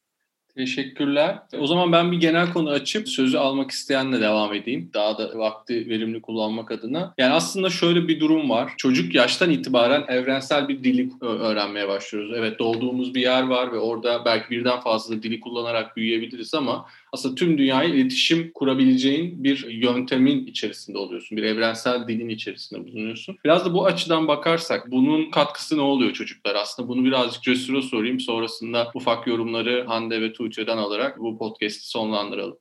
Teşekkürler. 0.58 1.39
O 1.60 1.67
zaman 1.67 1.91
ben 1.91 2.12
bir 2.12 2.20
genel 2.20 2.54
konu 2.54 2.70
açıp 2.70 3.10
sözü 3.10 3.38
almak 3.38 3.72
isteyenle 3.72 4.22
devam 4.22 4.54
edeyim. 4.54 4.91
Daha 4.93 5.17
da 5.17 5.39
vakti 5.39 5.89
verimli 5.89 6.22
kullanmak 6.22 6.72
adına. 6.72 7.13
Yani 7.17 7.34
aslında 7.34 7.70
şöyle 7.70 8.08
bir 8.08 8.20
durum 8.20 8.50
var. 8.50 8.74
Çocuk 8.78 9.15
yaştan 9.15 9.52
itibaren 9.52 10.06
evrensel 10.08 10.67
bir 10.67 10.84
dili 10.84 11.10
öğrenmeye 11.22 11.88
başlıyoruz. 11.88 12.32
Evet 12.36 12.60
doğduğumuz 12.60 13.15
bir 13.15 13.22
yer 13.22 13.43
var 13.43 13.72
ve 13.72 13.80
orada 13.80 14.26
belki 14.26 14.50
birden 14.50 14.80
fazla 14.80 15.24
dili 15.24 15.39
kullanarak 15.39 15.98
büyüyebiliriz 15.98 16.54
ama 16.54 16.86
aslında 17.17 17.36
tüm 17.36 17.58
dünyayı 17.58 17.93
iletişim 17.93 18.51
kurabileceğin 18.53 19.43
bir 19.43 19.67
yöntemin 19.69 20.45
içerisinde 20.45 20.97
oluyorsun. 20.97 21.38
Bir 21.38 21.43
evrensel 21.43 22.08
dilin 22.08 22.30
içerisinde 22.30 22.88
bulunuyorsun. 22.88 23.38
Biraz 23.45 23.65
da 23.65 23.73
bu 23.73 23.86
açıdan 23.86 24.27
bakarsak 24.27 24.91
bunun 24.91 25.32
katkısı 25.32 25.77
ne 25.77 25.82
oluyor 25.82 26.13
çocuklar? 26.13 26.56
Aslında 26.56 26.89
bunu 26.89 27.06
birazcık 27.06 27.43
Cesur'a 27.43 27.82
sorayım. 27.82 28.19
Sonrasında 28.19 28.91
ufak 28.93 29.27
yorumları 29.27 29.86
Hande 29.88 30.21
ve 30.21 30.34
Tuğçe'den 30.34 30.77
alarak 30.77 31.19
bu 31.19 31.38
podcast'i 31.38 31.88
sonlandıralım. 31.88 32.58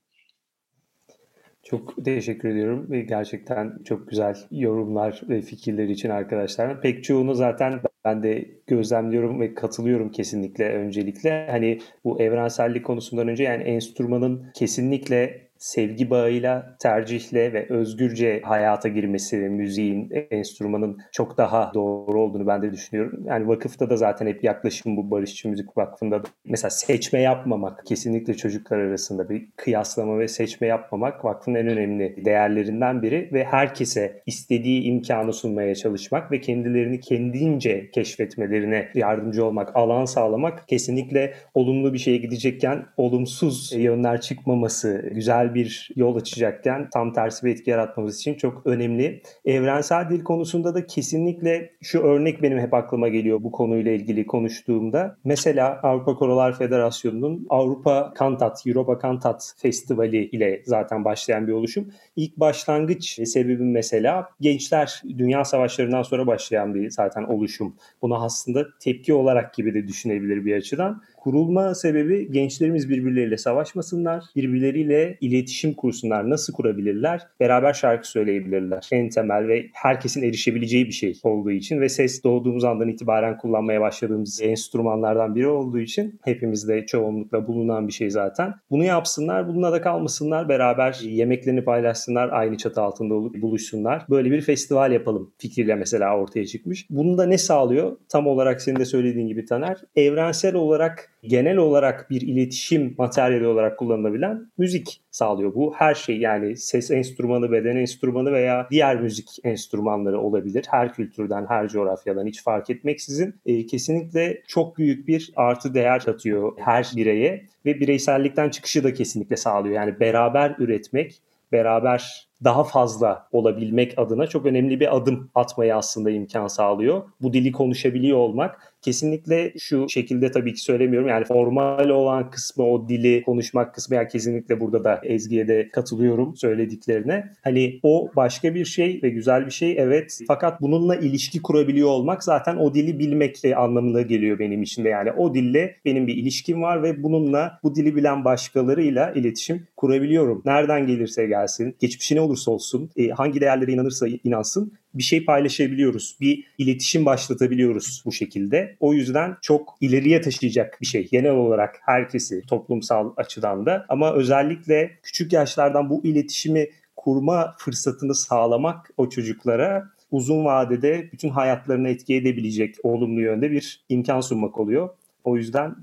Çok 1.64 2.05
teşekkür 2.05 2.49
ediyorum 2.49 2.87
gerçekten 3.09 3.79
çok 3.85 4.09
güzel 4.09 4.35
yorumlar 4.51 5.21
ve 5.29 5.42
fikirler 5.42 5.88
için 5.88 6.11
arkadaşlar. 6.11 6.81
Pek 6.81 7.05
çoğunu 7.05 7.35
zaten 7.35 7.81
ben 8.07 8.23
de 8.23 8.45
gözlemliyorum 8.66 9.40
ve 9.40 9.55
katılıyorum 9.55 10.11
kesinlikle 10.12 10.69
öncelikle. 10.69 11.47
Hani 11.51 11.79
bu 12.05 12.21
evrensellik 12.21 12.87
konusundan 12.87 13.29
önce 13.29 13.45
yani 13.45 13.62
enstrümanın 13.62 14.47
kesinlikle 14.55 15.46
sevgi 15.59 16.11
bağıyla, 16.11 16.77
tercihle 16.79 17.53
ve 17.53 17.66
özgürce 17.69 18.40
hayata 18.45 18.88
girmesi 18.88 19.42
ve 19.42 19.49
müziğin, 19.49 20.11
enstrümanın 20.31 20.99
çok 21.12 21.38
daha 21.38 21.71
doğru 21.75 22.21
olduğunu 22.21 22.47
ben 22.47 22.62
de 22.62 22.73
düşünüyorum. 22.73 23.23
Yani 23.25 23.49
vakıfta 23.49 23.90
da 23.90 23.97
zaten 23.97 24.27
hep 24.27 24.45
yaklaşım 24.45 24.97
bu 24.97 25.11
Barışçı 25.11 25.49
Müzik 25.49 25.77
Vakfı'nda 25.77 26.25
da 26.25 26.29
mesela 26.45 26.71
seçme 26.71 27.21
yapmamak 27.21 27.87
kesinlikle 27.87 28.35
çocuklar 28.35 28.79
arasında 28.79 29.29
bir 29.29 29.49
kıyaslama 29.57 30.19
ve 30.19 30.29
seçme 30.29 30.66
yapmamak 30.66 31.25
vakfın 31.25 31.55
en 31.55 31.66
önemli 31.66 32.25
değerlerinden 32.25 33.03
biri 33.03 33.31
ve 33.33 33.45
herkese 33.45 34.23
istediği 34.27 34.83
imkanı 34.83 35.33
sunmaya 35.33 35.75
çalışmak 35.75 36.33
ve 36.33 36.40
kendilerini 36.40 37.01
kendince 37.01 37.90
keşfetmelerine 37.90 38.88
yardımcı 38.95 39.45
olmak, 39.45 39.77
alan 39.77 40.05
sağlamak 40.05 40.69
kesinlikle 40.69 41.35
olumlu 41.55 41.92
bir 41.92 41.99
şeye 41.99 42.16
gidecekken 42.16 42.87
olumsuz 42.97 43.73
yönler 43.73 44.21
çıkmaması, 44.21 45.11
güzel 45.12 45.46
güzel 45.47 45.55
bir 45.55 45.91
yol 45.97 46.17
açacakken 46.17 46.91
tam 46.91 47.13
tersi 47.13 47.47
bir 47.47 47.53
etki 47.53 47.71
yaratmamız 47.71 48.19
için 48.19 48.35
çok 48.35 48.67
önemli. 48.67 49.23
Evrensel 49.45 50.11
dil 50.11 50.25
konusunda 50.25 50.75
da 50.75 50.87
kesinlikle 50.87 51.71
şu 51.83 52.01
örnek 52.01 52.43
benim 52.43 52.59
hep 52.59 52.75
aklıma 52.75 53.09
geliyor 53.09 53.43
bu 53.43 53.53
konuyla 53.53 53.93
ilgili 53.93 54.27
konuştuğumda. 54.27 55.17
Mesela 55.25 55.81
Avrupa 55.83 56.15
Korolar 56.15 56.59
Federasyonu'nun 56.59 57.47
Avrupa 57.51 58.13
Kantat, 58.15 58.67
Europa 58.67 58.99
Kantat 58.99 59.55
Festivali 59.57 60.25
ile 60.25 60.63
zaten 60.65 61.05
başlayan 61.05 61.47
bir 61.47 61.53
oluşum. 61.53 61.93
İlk 62.17 62.37
başlangıç 62.37 63.21
sebebi 63.29 63.63
mesela 63.63 64.29
gençler 64.41 65.03
Dünya 65.19 65.45
Savaşları'ndan 65.45 66.03
sonra 66.03 66.27
başlayan 66.27 66.75
bir 66.75 66.91
zaten 66.91 67.23
oluşum. 67.23 67.75
Buna 68.03 68.17
aslında 68.25 68.67
tepki 68.81 69.15
olarak 69.15 69.55
gibi 69.55 69.75
de 69.75 69.89
düşünebilir 69.89 70.45
bir 70.45 70.57
açıdan. 70.57 71.03
Kurulma 71.27 71.75
sebebi 71.75 72.33
gençlerimiz 72.33 72.89
birbirleriyle 72.89 73.37
savaşmasınlar, 73.37 74.25
birbirleriyle 74.37 75.19
iletişim 75.21 75.75
kursunlar. 75.75 76.31
Nasıl 76.31 76.53
kurabilirler? 76.53 77.23
Beraber 77.41 77.73
şarkı 77.73 78.11
söyleyebilirler. 78.11 78.89
En 78.93 79.09
temel 79.09 79.49
ve 79.49 79.67
herkesin 79.73 80.23
erişebileceği 80.23 80.87
bir 80.87 80.93
şey 80.93 81.19
olduğu 81.23 81.51
için 81.51 81.81
ve 81.81 81.89
ses 81.89 82.25
doğduğumuz 82.25 82.65
andan 82.65 82.89
itibaren 82.89 83.39
kullanmaya 83.39 83.81
başladığımız 83.81 84.43
enstrümanlardan 84.43 85.35
biri 85.35 85.47
olduğu 85.47 85.79
için 85.79 86.21
hepimizde 86.25 86.87
çoğunlukla 86.87 87.47
bulunan 87.47 87.89
bir 87.89 87.93
şey 87.93 88.11
zaten. 88.11 88.55
Bunu 88.71 88.85
yapsınlar, 88.85 89.49
bununla 89.49 89.73
da 89.73 89.81
kalmasınlar, 89.81 90.49
beraber 90.49 91.01
yemeklerini 91.03 91.65
paylaşsınlar, 91.65 92.29
aynı 92.33 92.57
çatı 92.57 92.81
altında 92.81 93.15
olup 93.15 93.43
buluşsunlar. 93.43 94.07
Böyle 94.11 94.31
bir 94.31 94.41
festival 94.41 94.93
yapalım 94.93 95.33
fikriyle 95.39 95.75
mesela 95.75 96.19
ortaya 96.19 96.47
çıkmış. 96.47 96.87
Bunu 96.91 97.19
da 97.19 97.27
ne 97.27 97.39
sağlıyor? 97.39 97.97
Tam 98.09 98.27
olarak 98.27 98.62
senin 98.62 98.81
de 98.81 98.85
söylediğin 98.85 99.29
gibi 99.29 99.45
Taner, 99.45 99.77
evrensel 99.97 100.55
olarak 100.55 101.15
genel 101.29 101.57
olarak 101.57 102.11
bir 102.11 102.21
iletişim 102.21 102.95
materyali 102.99 103.47
olarak 103.47 103.79
kullanılabilen 103.79 104.51
müzik 104.59 105.01
sağlıyor. 105.11 105.55
Bu 105.55 105.75
her 105.75 105.95
şey 105.95 106.19
yani 106.19 106.57
ses 106.57 106.91
enstrümanı, 106.91 107.53
beden 107.53 107.77
enstrümanı 107.77 108.33
veya 108.33 108.67
diğer 108.71 109.01
müzik 109.01 109.29
enstrümanları 109.45 110.21
olabilir. 110.21 110.65
Her 110.71 110.93
kültürden, 110.93 111.47
her 111.49 111.69
coğrafyadan 111.69 112.27
hiç 112.27 112.43
fark 112.43 112.71
etmeksizin 112.71 113.35
e, 113.47 113.67
kesinlikle 113.67 114.43
çok 114.47 114.79
büyük 114.79 115.09
bir 115.09 115.33
artı 115.37 115.75
değer 115.75 116.05
katıyor 116.05 116.53
her 116.59 116.93
bireye 116.97 117.47
ve 117.67 117.81
bireysellikten 117.81 118.51
çıkışı 118.51 118.85
da 118.85 118.95
kesinlikle 118.95 119.37
sağlıyor. 119.37 119.75
Yani 119.75 120.01
beraber 120.01 120.55
üretmek, 120.59 121.21
beraber 121.53 122.29
daha 122.45 122.65
fazla 122.65 123.29
olabilmek 123.33 123.99
adına 123.99 124.27
çok 124.27 124.47
önemli 124.47 124.81
bir 124.81 124.97
adım 124.97 125.31
atmayı 125.35 125.77
aslında 125.77 126.11
imkan 126.11 126.47
sağlıyor. 126.47 127.03
Bu 127.21 127.33
dili 127.33 127.53
konuşabiliyor 127.53 128.19
olmak 128.19 128.76
kesinlikle 128.87 129.53
şu 129.59 129.88
şekilde 129.88 130.31
tabii 130.31 130.55
ki 130.55 130.61
söylemiyorum. 130.61 131.09
Yani 131.09 131.25
formal 131.25 131.88
olan 131.88 132.31
kısmı 132.31 132.64
o 132.64 132.88
dili 132.88 133.22
konuşmak 133.22 133.75
kısmı 133.75 133.96
yani 133.96 134.09
kesinlikle 134.09 134.61
burada 134.61 134.85
da 134.85 135.01
Ezgi'ye 135.05 135.49
de 135.49 135.68
katılıyorum 135.72 136.37
söylediklerine. 136.37 137.33
Hani 137.44 137.81
o 137.83 138.11
başka 138.16 138.55
bir 138.55 138.64
şey 138.64 139.01
ve 139.03 139.09
güzel 139.09 139.46
bir 139.46 139.51
şey 139.51 139.75
evet. 139.79 140.20
Fakat 140.29 140.61
bununla 140.61 140.96
ilişki 140.96 141.42
kurabiliyor 141.42 141.88
olmak 141.88 142.25
zaten 142.25 142.57
o 142.57 142.75
dili 142.75 142.99
bilmek 142.99 143.37
anlamına 143.57 144.03
geliyor 144.03 144.38
benim 144.38 144.62
için 144.62 144.85
de. 144.85 144.88
Yani 144.88 145.12
o 145.12 145.35
dille 145.35 145.77
benim 145.85 146.07
bir 146.07 146.16
ilişkim 146.16 146.62
var 146.62 146.83
ve 146.83 147.03
bununla 147.03 147.59
bu 147.62 147.75
dili 147.75 147.96
bilen 147.96 148.25
başkalarıyla 148.25 149.12
iletişim 149.12 149.66
kurabiliyorum. 149.77 150.42
Nereden 150.44 150.87
gelirse 150.87 151.27
gelsin, 151.27 151.77
geçmişine 151.81 152.20
olursa 152.20 152.51
olsun, 152.51 152.90
e, 152.96 153.09
hangi 153.09 153.40
değerlere 153.40 153.72
inanırsa 153.72 154.07
inansın 154.25 154.72
bir 154.99 155.03
şey 155.03 155.25
paylaşabiliyoruz. 155.25 156.17
Bir 156.21 156.45
iletişim 156.59 157.07
başlatabiliyoruz 157.07 158.03
bu 158.07 158.13
şekilde. 158.13 158.77
O 158.81 158.95
yüzden 158.95 159.37
çok 159.43 159.77
ileriye 159.81 160.21
taşıyacak 160.21 160.79
bir 160.81 160.87
şey. 160.87 161.09
Genel 161.09 161.33
olarak 161.33 161.81
herkesi 161.83 162.43
toplumsal 162.43 163.13
açıdan 163.17 163.67
da 163.67 163.87
ama 163.89 164.15
özellikle 164.15 164.91
küçük 165.03 165.33
yaşlardan 165.33 165.91
bu 165.91 166.05
iletişimi 166.05 166.67
kurma 166.97 167.55
fırsatını 167.59 168.15
sağlamak 168.15 168.91
o 168.97 169.09
çocuklara 169.09 169.91
uzun 170.11 170.45
vadede 170.45 171.09
bütün 171.13 171.29
hayatlarını 171.29 171.89
etki 171.89 172.15
edebilecek 172.15 172.75
olumlu 172.83 173.21
yönde 173.21 173.51
bir 173.51 173.85
imkan 173.89 174.21
sunmak 174.21 174.59
oluyor. 174.59 174.89
O 175.25 175.37
yüzden 175.37 175.77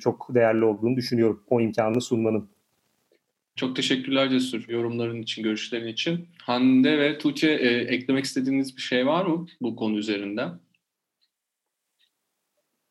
çok 0.00 0.34
değerli 0.34 0.64
olduğunu 0.64 0.96
düşünüyorum 0.96 1.42
o 1.50 1.60
imkanını 1.60 2.00
sunmanın. 2.00 2.48
Çok 3.56 3.76
teşekkürler 3.76 4.30
Cesur 4.30 4.68
yorumların 4.68 5.22
için, 5.22 5.42
görüşlerin 5.42 5.86
için. 5.86 6.28
Hande 6.42 6.98
ve 6.98 7.18
Tuğçe 7.18 7.50
e, 7.50 7.94
eklemek 7.94 8.24
istediğiniz 8.24 8.76
bir 8.76 8.82
şey 8.82 9.06
var 9.06 9.24
mı 9.26 9.46
bu 9.60 9.76
konu 9.76 9.96
üzerinde? 9.96 10.42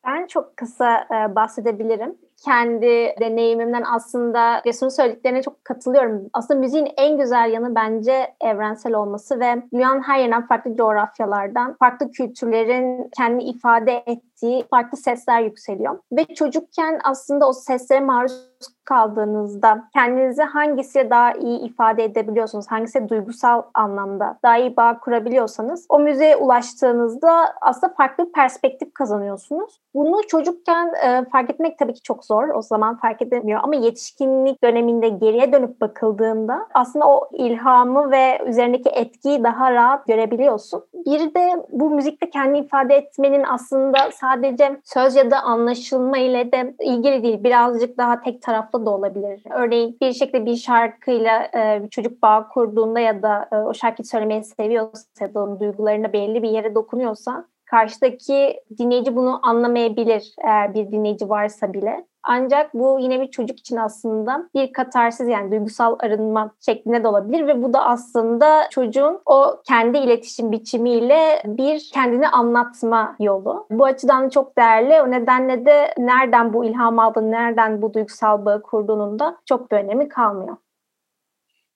Ben 0.06 0.26
çok 0.26 0.56
kısa 0.56 1.00
e, 1.00 1.34
bahsedebilirim. 1.34 2.14
Kendi 2.44 3.14
deneyimimden 3.20 3.84
aslında 3.94 4.62
Cesur'un 4.64 4.90
söylediklerine 4.90 5.42
çok 5.42 5.64
katılıyorum. 5.64 6.30
Aslında 6.32 6.60
müziğin 6.60 6.88
en 6.96 7.18
güzel 7.18 7.52
yanı 7.52 7.74
bence 7.74 8.34
evrensel 8.40 8.94
olması 8.94 9.40
ve 9.40 9.62
dünyanın 9.72 10.02
her 10.02 10.18
yerinden 10.18 10.46
farklı 10.46 10.76
coğrafyalardan, 10.76 11.76
farklı 11.78 12.10
kültürlerin 12.10 13.10
kendini 13.16 13.44
ifade 13.44 14.02
ettiği 14.06 14.26
farklı 14.70 14.98
sesler 14.98 15.40
yükseliyor. 15.40 15.98
Ve 16.12 16.24
çocukken 16.24 17.00
aslında 17.04 17.48
o 17.48 17.52
seslere 17.52 18.00
maruz 18.00 18.56
kaldığınızda 18.86 19.84
kendinizi 19.92 20.42
hangisiyle 20.42 21.10
daha 21.10 21.32
iyi 21.32 21.60
ifade 21.60 22.04
edebiliyorsunuz, 22.04 22.66
hangisi 22.68 23.08
duygusal 23.08 23.62
anlamda 23.74 24.38
daha 24.42 24.58
iyi 24.58 24.76
bağ 24.76 24.98
kurabiliyorsanız 24.98 25.86
o 25.88 25.98
müziğe 25.98 26.36
ulaştığınızda 26.36 27.54
aslında 27.60 27.94
farklı 27.94 28.26
bir 28.26 28.32
perspektif 28.32 28.94
kazanıyorsunuz. 28.94 29.80
Bunu 29.94 30.26
çocukken 30.28 30.92
e, 31.04 31.24
fark 31.32 31.50
etmek 31.50 31.78
tabii 31.78 31.94
ki 31.94 32.02
çok 32.02 32.24
zor. 32.24 32.48
O 32.48 32.62
zaman 32.62 32.96
fark 32.96 33.22
edemiyor 33.22 33.60
ama 33.62 33.74
yetişkinlik 33.74 34.64
döneminde 34.64 35.08
geriye 35.08 35.52
dönüp 35.52 35.80
bakıldığında 35.80 36.66
aslında 36.74 37.08
o 37.08 37.28
ilhamı 37.32 38.10
ve 38.10 38.38
üzerindeki 38.46 38.88
etkiyi 38.88 39.44
daha 39.44 39.72
rahat 39.72 40.06
görebiliyorsun. 40.06 40.84
Bir 40.94 41.34
de 41.34 41.66
bu 41.70 41.90
müzikte 41.90 42.30
kendini 42.30 42.58
ifade 42.58 42.94
etmenin 42.94 43.44
aslında 43.48 43.98
sadece 44.26 44.80
söz 44.84 45.16
ya 45.16 45.30
da 45.30 45.42
anlaşılma 45.42 46.18
ile 46.18 46.52
de 46.52 46.74
ilgili 46.80 47.22
değil. 47.22 47.44
Birazcık 47.44 47.98
daha 47.98 48.20
tek 48.20 48.42
taraflı 48.42 48.86
da 48.86 48.90
olabilir. 48.90 49.42
Örneğin 49.50 49.96
bir 50.00 50.12
şekilde 50.12 50.46
bir 50.46 50.56
şarkıyla 50.56 51.48
e, 51.54 51.84
bir 51.84 51.88
çocuk 51.88 52.22
bağ 52.22 52.48
kurduğunda 52.48 53.00
ya 53.00 53.22
da 53.22 53.48
e, 53.52 53.56
o 53.56 53.74
şarkıyı 53.74 54.06
söylemeyi 54.06 54.44
seviyorsa 54.44 55.24
ya 55.24 55.34
da 55.34 55.42
onun 55.42 55.60
duygularına 55.60 56.12
belli 56.12 56.42
bir 56.42 56.48
yere 56.48 56.74
dokunuyorsa 56.74 57.44
karşıdaki 57.64 58.60
dinleyici 58.78 59.16
bunu 59.16 59.40
anlamayabilir 59.42 60.34
eğer 60.44 60.74
bir 60.74 60.92
dinleyici 60.92 61.28
varsa 61.28 61.72
bile. 61.72 62.06
Ancak 62.28 62.74
bu 62.74 62.98
yine 63.00 63.20
bir 63.20 63.30
çocuk 63.30 63.58
için 63.58 63.76
aslında 63.76 64.48
bir 64.54 64.72
katarsiz 64.72 65.28
yani 65.28 65.50
duygusal 65.50 65.96
arınma 66.00 66.54
şeklinde 66.64 67.04
de 67.04 67.08
olabilir 67.08 67.46
ve 67.46 67.62
bu 67.62 67.72
da 67.72 67.84
aslında 67.84 68.68
çocuğun 68.70 69.20
o 69.26 69.62
kendi 69.66 69.98
iletişim 69.98 70.52
biçimiyle 70.52 71.42
bir 71.44 71.90
kendini 71.94 72.28
anlatma 72.28 73.16
yolu. 73.20 73.66
Bu 73.70 73.84
açıdan 73.84 74.28
çok 74.28 74.58
değerli. 74.58 75.02
O 75.02 75.10
nedenle 75.10 75.66
de 75.66 75.94
nereden 75.98 76.52
bu 76.52 76.64
ilham 76.64 76.98
aldığını, 76.98 77.30
nereden 77.30 77.82
bu 77.82 77.94
duygusal 77.94 78.44
bağı 78.44 78.62
kurduğunun 78.62 79.18
da 79.18 79.36
çok 79.44 79.70
bir 79.70 79.76
önemi 79.76 80.08
kalmıyor. 80.08 80.56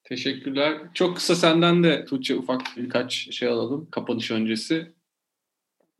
Teşekkürler. 0.04 0.78
Çok 0.94 1.16
kısa 1.16 1.34
senden 1.34 1.84
de 1.84 2.04
Tuğçe 2.04 2.36
ufak 2.36 2.60
birkaç 2.76 3.12
şey 3.12 3.48
alalım 3.48 3.88
kapanış 3.90 4.30
öncesi. 4.30 4.92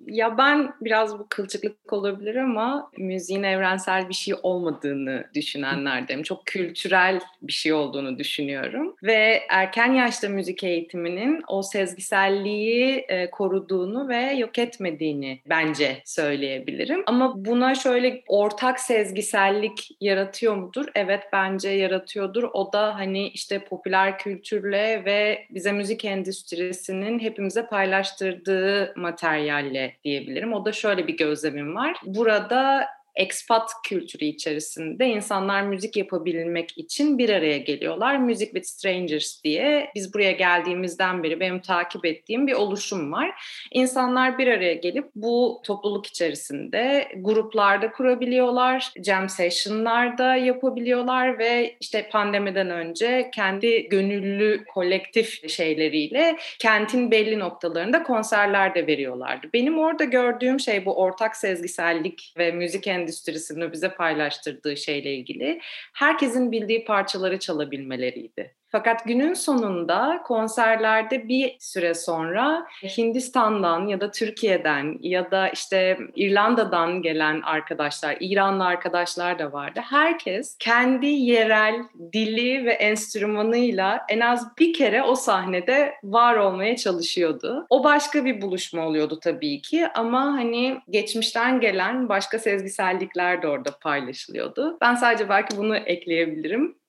Ya 0.07 0.39
ben 0.39 0.73
biraz 0.81 1.19
bu 1.19 1.27
kılçıklık 1.29 1.93
olabilir 1.93 2.35
ama 2.37 2.91
müziğin 2.99 3.43
evrensel 3.43 4.09
bir 4.09 4.15
şey 4.15 4.35
olmadığını 4.43 5.25
düşünenlerdenim. 5.35 6.23
Çok 6.23 6.47
kültürel 6.47 7.21
bir 7.43 7.53
şey 7.53 7.73
olduğunu 7.73 8.19
düşünüyorum. 8.19 8.95
Ve 9.03 9.43
erken 9.51 9.93
yaşta 9.93 10.29
müzik 10.29 10.65
eğitiminin 10.65 11.43
o 11.49 11.63
sezgiselliği 11.63 13.05
e, 13.09 13.31
koruduğunu 13.31 14.09
ve 14.09 14.33
yok 14.33 14.59
etmediğini 14.59 15.41
bence 15.47 16.03
söyleyebilirim. 16.05 17.03
Ama 17.07 17.45
buna 17.45 17.75
şöyle 17.75 18.23
ortak 18.29 18.81
sezgisellik 18.81 19.89
yaratıyor 20.01 20.57
mudur? 20.57 20.87
Evet 20.95 21.23
bence 21.33 21.69
yaratıyordur. 21.69 22.43
O 22.53 22.73
da 22.73 22.95
hani 22.95 23.29
işte 23.29 23.65
popüler 23.65 24.19
kültürle 24.19 25.03
ve 25.05 25.47
bize 25.51 25.73
müzik 25.73 26.05
endüstrisinin 26.05 27.19
hepimize 27.19 27.67
paylaştırdığı 27.67 28.93
materyalle 28.97 29.90
diyebilirim. 30.05 30.53
O 30.53 30.65
da 30.65 30.73
şöyle 30.73 31.07
bir 31.07 31.17
gözlemim 31.17 31.75
var. 31.75 31.97
Burada 32.07 32.87
expat 33.21 33.71
kültürü 33.85 34.25
içerisinde 34.25 35.07
insanlar 35.07 35.63
müzik 35.63 35.97
yapabilmek 35.97 36.79
için 36.79 37.19
bir 37.19 37.29
araya 37.29 37.59
geliyorlar. 37.59 38.17
Music 38.17 38.47
with 38.47 38.67
Strangers 38.67 39.45
diye 39.45 39.91
biz 39.95 40.15
buraya 40.15 40.33
geldiğimizden 40.33 41.23
beri 41.23 41.41
benim 41.41 41.61
takip 41.61 42.05
ettiğim 42.05 42.47
bir 42.47 42.53
oluşum 42.53 43.13
var. 43.13 43.31
İnsanlar 43.73 44.39
bir 44.39 44.47
araya 44.47 44.75
gelip 44.75 45.05
bu 45.15 45.61
topluluk 45.65 46.07
içerisinde 46.07 47.09
gruplarda 47.17 47.93
kurabiliyorlar, 47.93 48.93
jam 49.05 49.29
session'larda 49.29 50.37
yapabiliyorlar 50.37 51.39
ve 51.39 51.77
işte 51.81 52.09
pandemiden 52.13 52.71
önce 52.71 53.31
kendi 53.35 53.89
gönüllü 53.89 54.65
kolektif 54.65 55.51
şeyleriyle 55.51 56.37
kentin 56.59 57.11
belli 57.11 57.39
noktalarında 57.39 58.03
konserler 58.03 58.75
de 58.75 58.87
veriyorlardı. 58.87 59.47
Benim 59.55 59.79
orada 59.79 60.05
gördüğüm 60.05 60.61
şey 60.61 60.87
bu 60.87 60.97
ortak 60.97 61.37
sezgisellik 61.37 62.35
ve 62.39 62.53
müzik 62.53 62.87
endüstrisi 62.87 63.10
endüstrisinin 63.11 63.73
bize 63.73 63.95
paylaştırdığı 63.95 64.77
şeyle 64.77 65.15
ilgili 65.15 65.61
herkesin 65.95 66.53
bildiği 66.53 66.85
parçaları 66.85 67.39
çalabilmeleriydi. 67.39 68.60
Fakat 68.73 69.05
günün 69.05 69.35
sonunda 69.35 70.21
konserlerde 70.25 71.29
bir 71.29 71.57
süre 71.61 71.95
sonra 71.95 72.67
Hindistan'dan 72.99 73.87
ya 73.87 74.01
da 74.01 74.11
Türkiye'den 74.11 74.99
ya 75.01 75.31
da 75.31 75.49
işte 75.49 75.99
İrlanda'dan 76.17 77.03
gelen 77.03 77.41
arkadaşlar, 77.41 78.17
İranlı 78.21 78.65
arkadaşlar 78.65 79.39
da 79.39 79.53
vardı. 79.53 79.81
Herkes 79.91 80.57
kendi 80.59 81.07
yerel 81.07 81.75
dili 82.13 82.65
ve 82.65 82.73
enstrümanıyla 82.73 84.05
en 84.09 84.21
az 84.21 84.59
bir 84.59 84.73
kere 84.73 85.03
o 85.03 85.15
sahnede 85.15 85.95
var 86.05 86.37
olmaya 86.37 86.77
çalışıyordu. 86.77 87.67
O 87.71 87.85
başka 87.85 88.25
bir 88.25 88.43
buluşma 88.43 88.87
oluyordu 88.87 89.19
tabii 89.23 89.63
ki 89.63 89.89
ama 89.95 90.23
hani 90.23 90.81
geçmişten 90.91 91.61
gelen 91.61 92.09
başka 92.09 92.39
sezgisellikler 92.39 93.43
de 93.43 93.49
orada 93.49 93.71
paylaşılıyordu. 93.83 94.79
Ben 94.81 94.95
sadece 94.95 95.29
belki 95.29 95.57
bunu 95.57 95.77
ekleyebilirim. 95.77 96.80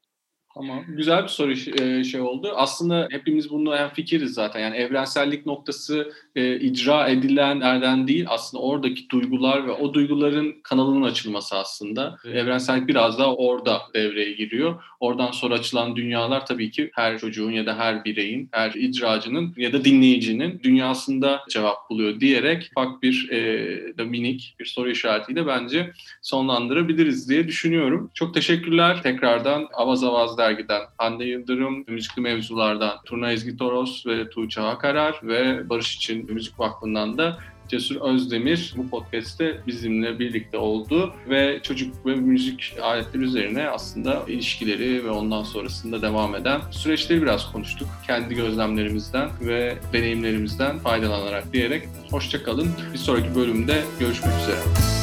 Tamam. 0.53 0.83
Güzel 0.87 1.23
bir 1.23 1.27
soru 1.27 1.51
e, 1.51 2.03
şey 2.03 2.21
oldu. 2.21 2.53
Aslında 2.55 3.07
hepimiz 3.11 3.49
bununla 3.49 3.77
en 3.77 3.89
fikiriz 3.89 4.33
zaten. 4.33 4.59
Yani 4.59 4.75
evrensellik 4.75 5.45
noktası 5.45 6.13
e, 6.35 6.59
icra 6.59 7.07
edilenlerden 7.07 8.07
değil 8.07 8.25
aslında 8.29 8.63
oradaki 8.63 9.09
duygular 9.09 9.67
ve 9.67 9.71
o 9.71 9.93
duyguların 9.93 10.55
kanalının 10.63 11.01
açılması 11.01 11.55
aslında. 11.55 12.17
Evrensellik 12.25 12.87
biraz 12.87 13.19
daha 13.19 13.35
orada 13.35 13.81
devreye 13.93 14.33
giriyor. 14.33 14.83
Oradan 14.99 15.31
sonra 15.31 15.53
açılan 15.53 15.95
dünyalar 15.95 16.45
tabii 16.45 16.71
ki 16.71 16.89
her 16.93 17.19
çocuğun 17.19 17.51
ya 17.51 17.65
da 17.65 17.77
her 17.77 18.05
bireyin, 18.05 18.49
her 18.51 18.71
icracının 18.71 19.53
ya 19.57 19.73
da 19.73 19.85
dinleyicinin 19.85 20.59
dünyasında 20.63 21.41
cevap 21.49 21.89
buluyor 21.89 22.19
diyerek 22.19 22.71
ufak 22.77 23.03
bir 23.03 23.29
e, 23.31 23.97
da 23.97 24.05
minik 24.05 24.55
bir 24.59 24.65
soru 24.65 24.89
işaretiyle 24.89 25.47
bence 25.47 25.91
sonlandırabiliriz 26.21 27.29
diye 27.29 27.47
düşünüyorum. 27.47 28.11
Çok 28.13 28.33
teşekkürler 28.33 29.03
tekrardan 29.03 29.67
Avaz 29.73 30.03
Avaz 30.03 30.37
dergiden 30.41 30.81
Hande 30.97 31.25
Yıldırım, 31.25 31.83
müzikli 31.87 32.21
mevzulardan 32.21 32.97
Turna 33.05 33.31
Ezgi 33.31 33.57
Toros 33.57 34.05
ve 34.05 34.29
Tuğçe 34.29 34.61
Hakarar 34.61 35.19
ve 35.23 35.69
Barış 35.69 35.95
için 35.95 36.33
Müzik 36.33 36.59
Vakfı'ndan 36.59 37.17
da 37.17 37.37
Cesur 37.67 38.01
Özdemir 38.01 38.73
bu 38.77 38.89
podcast'te 38.89 39.61
bizimle 39.67 40.19
birlikte 40.19 40.57
oldu 40.57 41.13
ve 41.29 41.59
çocuk 41.63 42.05
ve 42.05 42.15
müzik 42.15 42.73
aletleri 42.81 43.23
üzerine 43.23 43.69
aslında 43.69 44.23
ilişkileri 44.27 45.05
ve 45.05 45.09
ondan 45.09 45.43
sonrasında 45.43 46.01
devam 46.01 46.35
eden 46.35 46.61
süreçleri 46.71 47.21
biraz 47.21 47.51
konuştuk. 47.51 47.87
Kendi 48.07 48.35
gözlemlerimizden 48.35 49.29
ve 49.41 49.77
deneyimlerimizden 49.93 50.79
faydalanarak 50.79 51.53
diyerek 51.53 51.83
hoşçakalın. 52.11 52.69
Bir 52.93 52.97
sonraki 52.97 53.35
bölümde 53.35 53.83
görüşmek 53.99 54.33
üzere. 54.41 55.00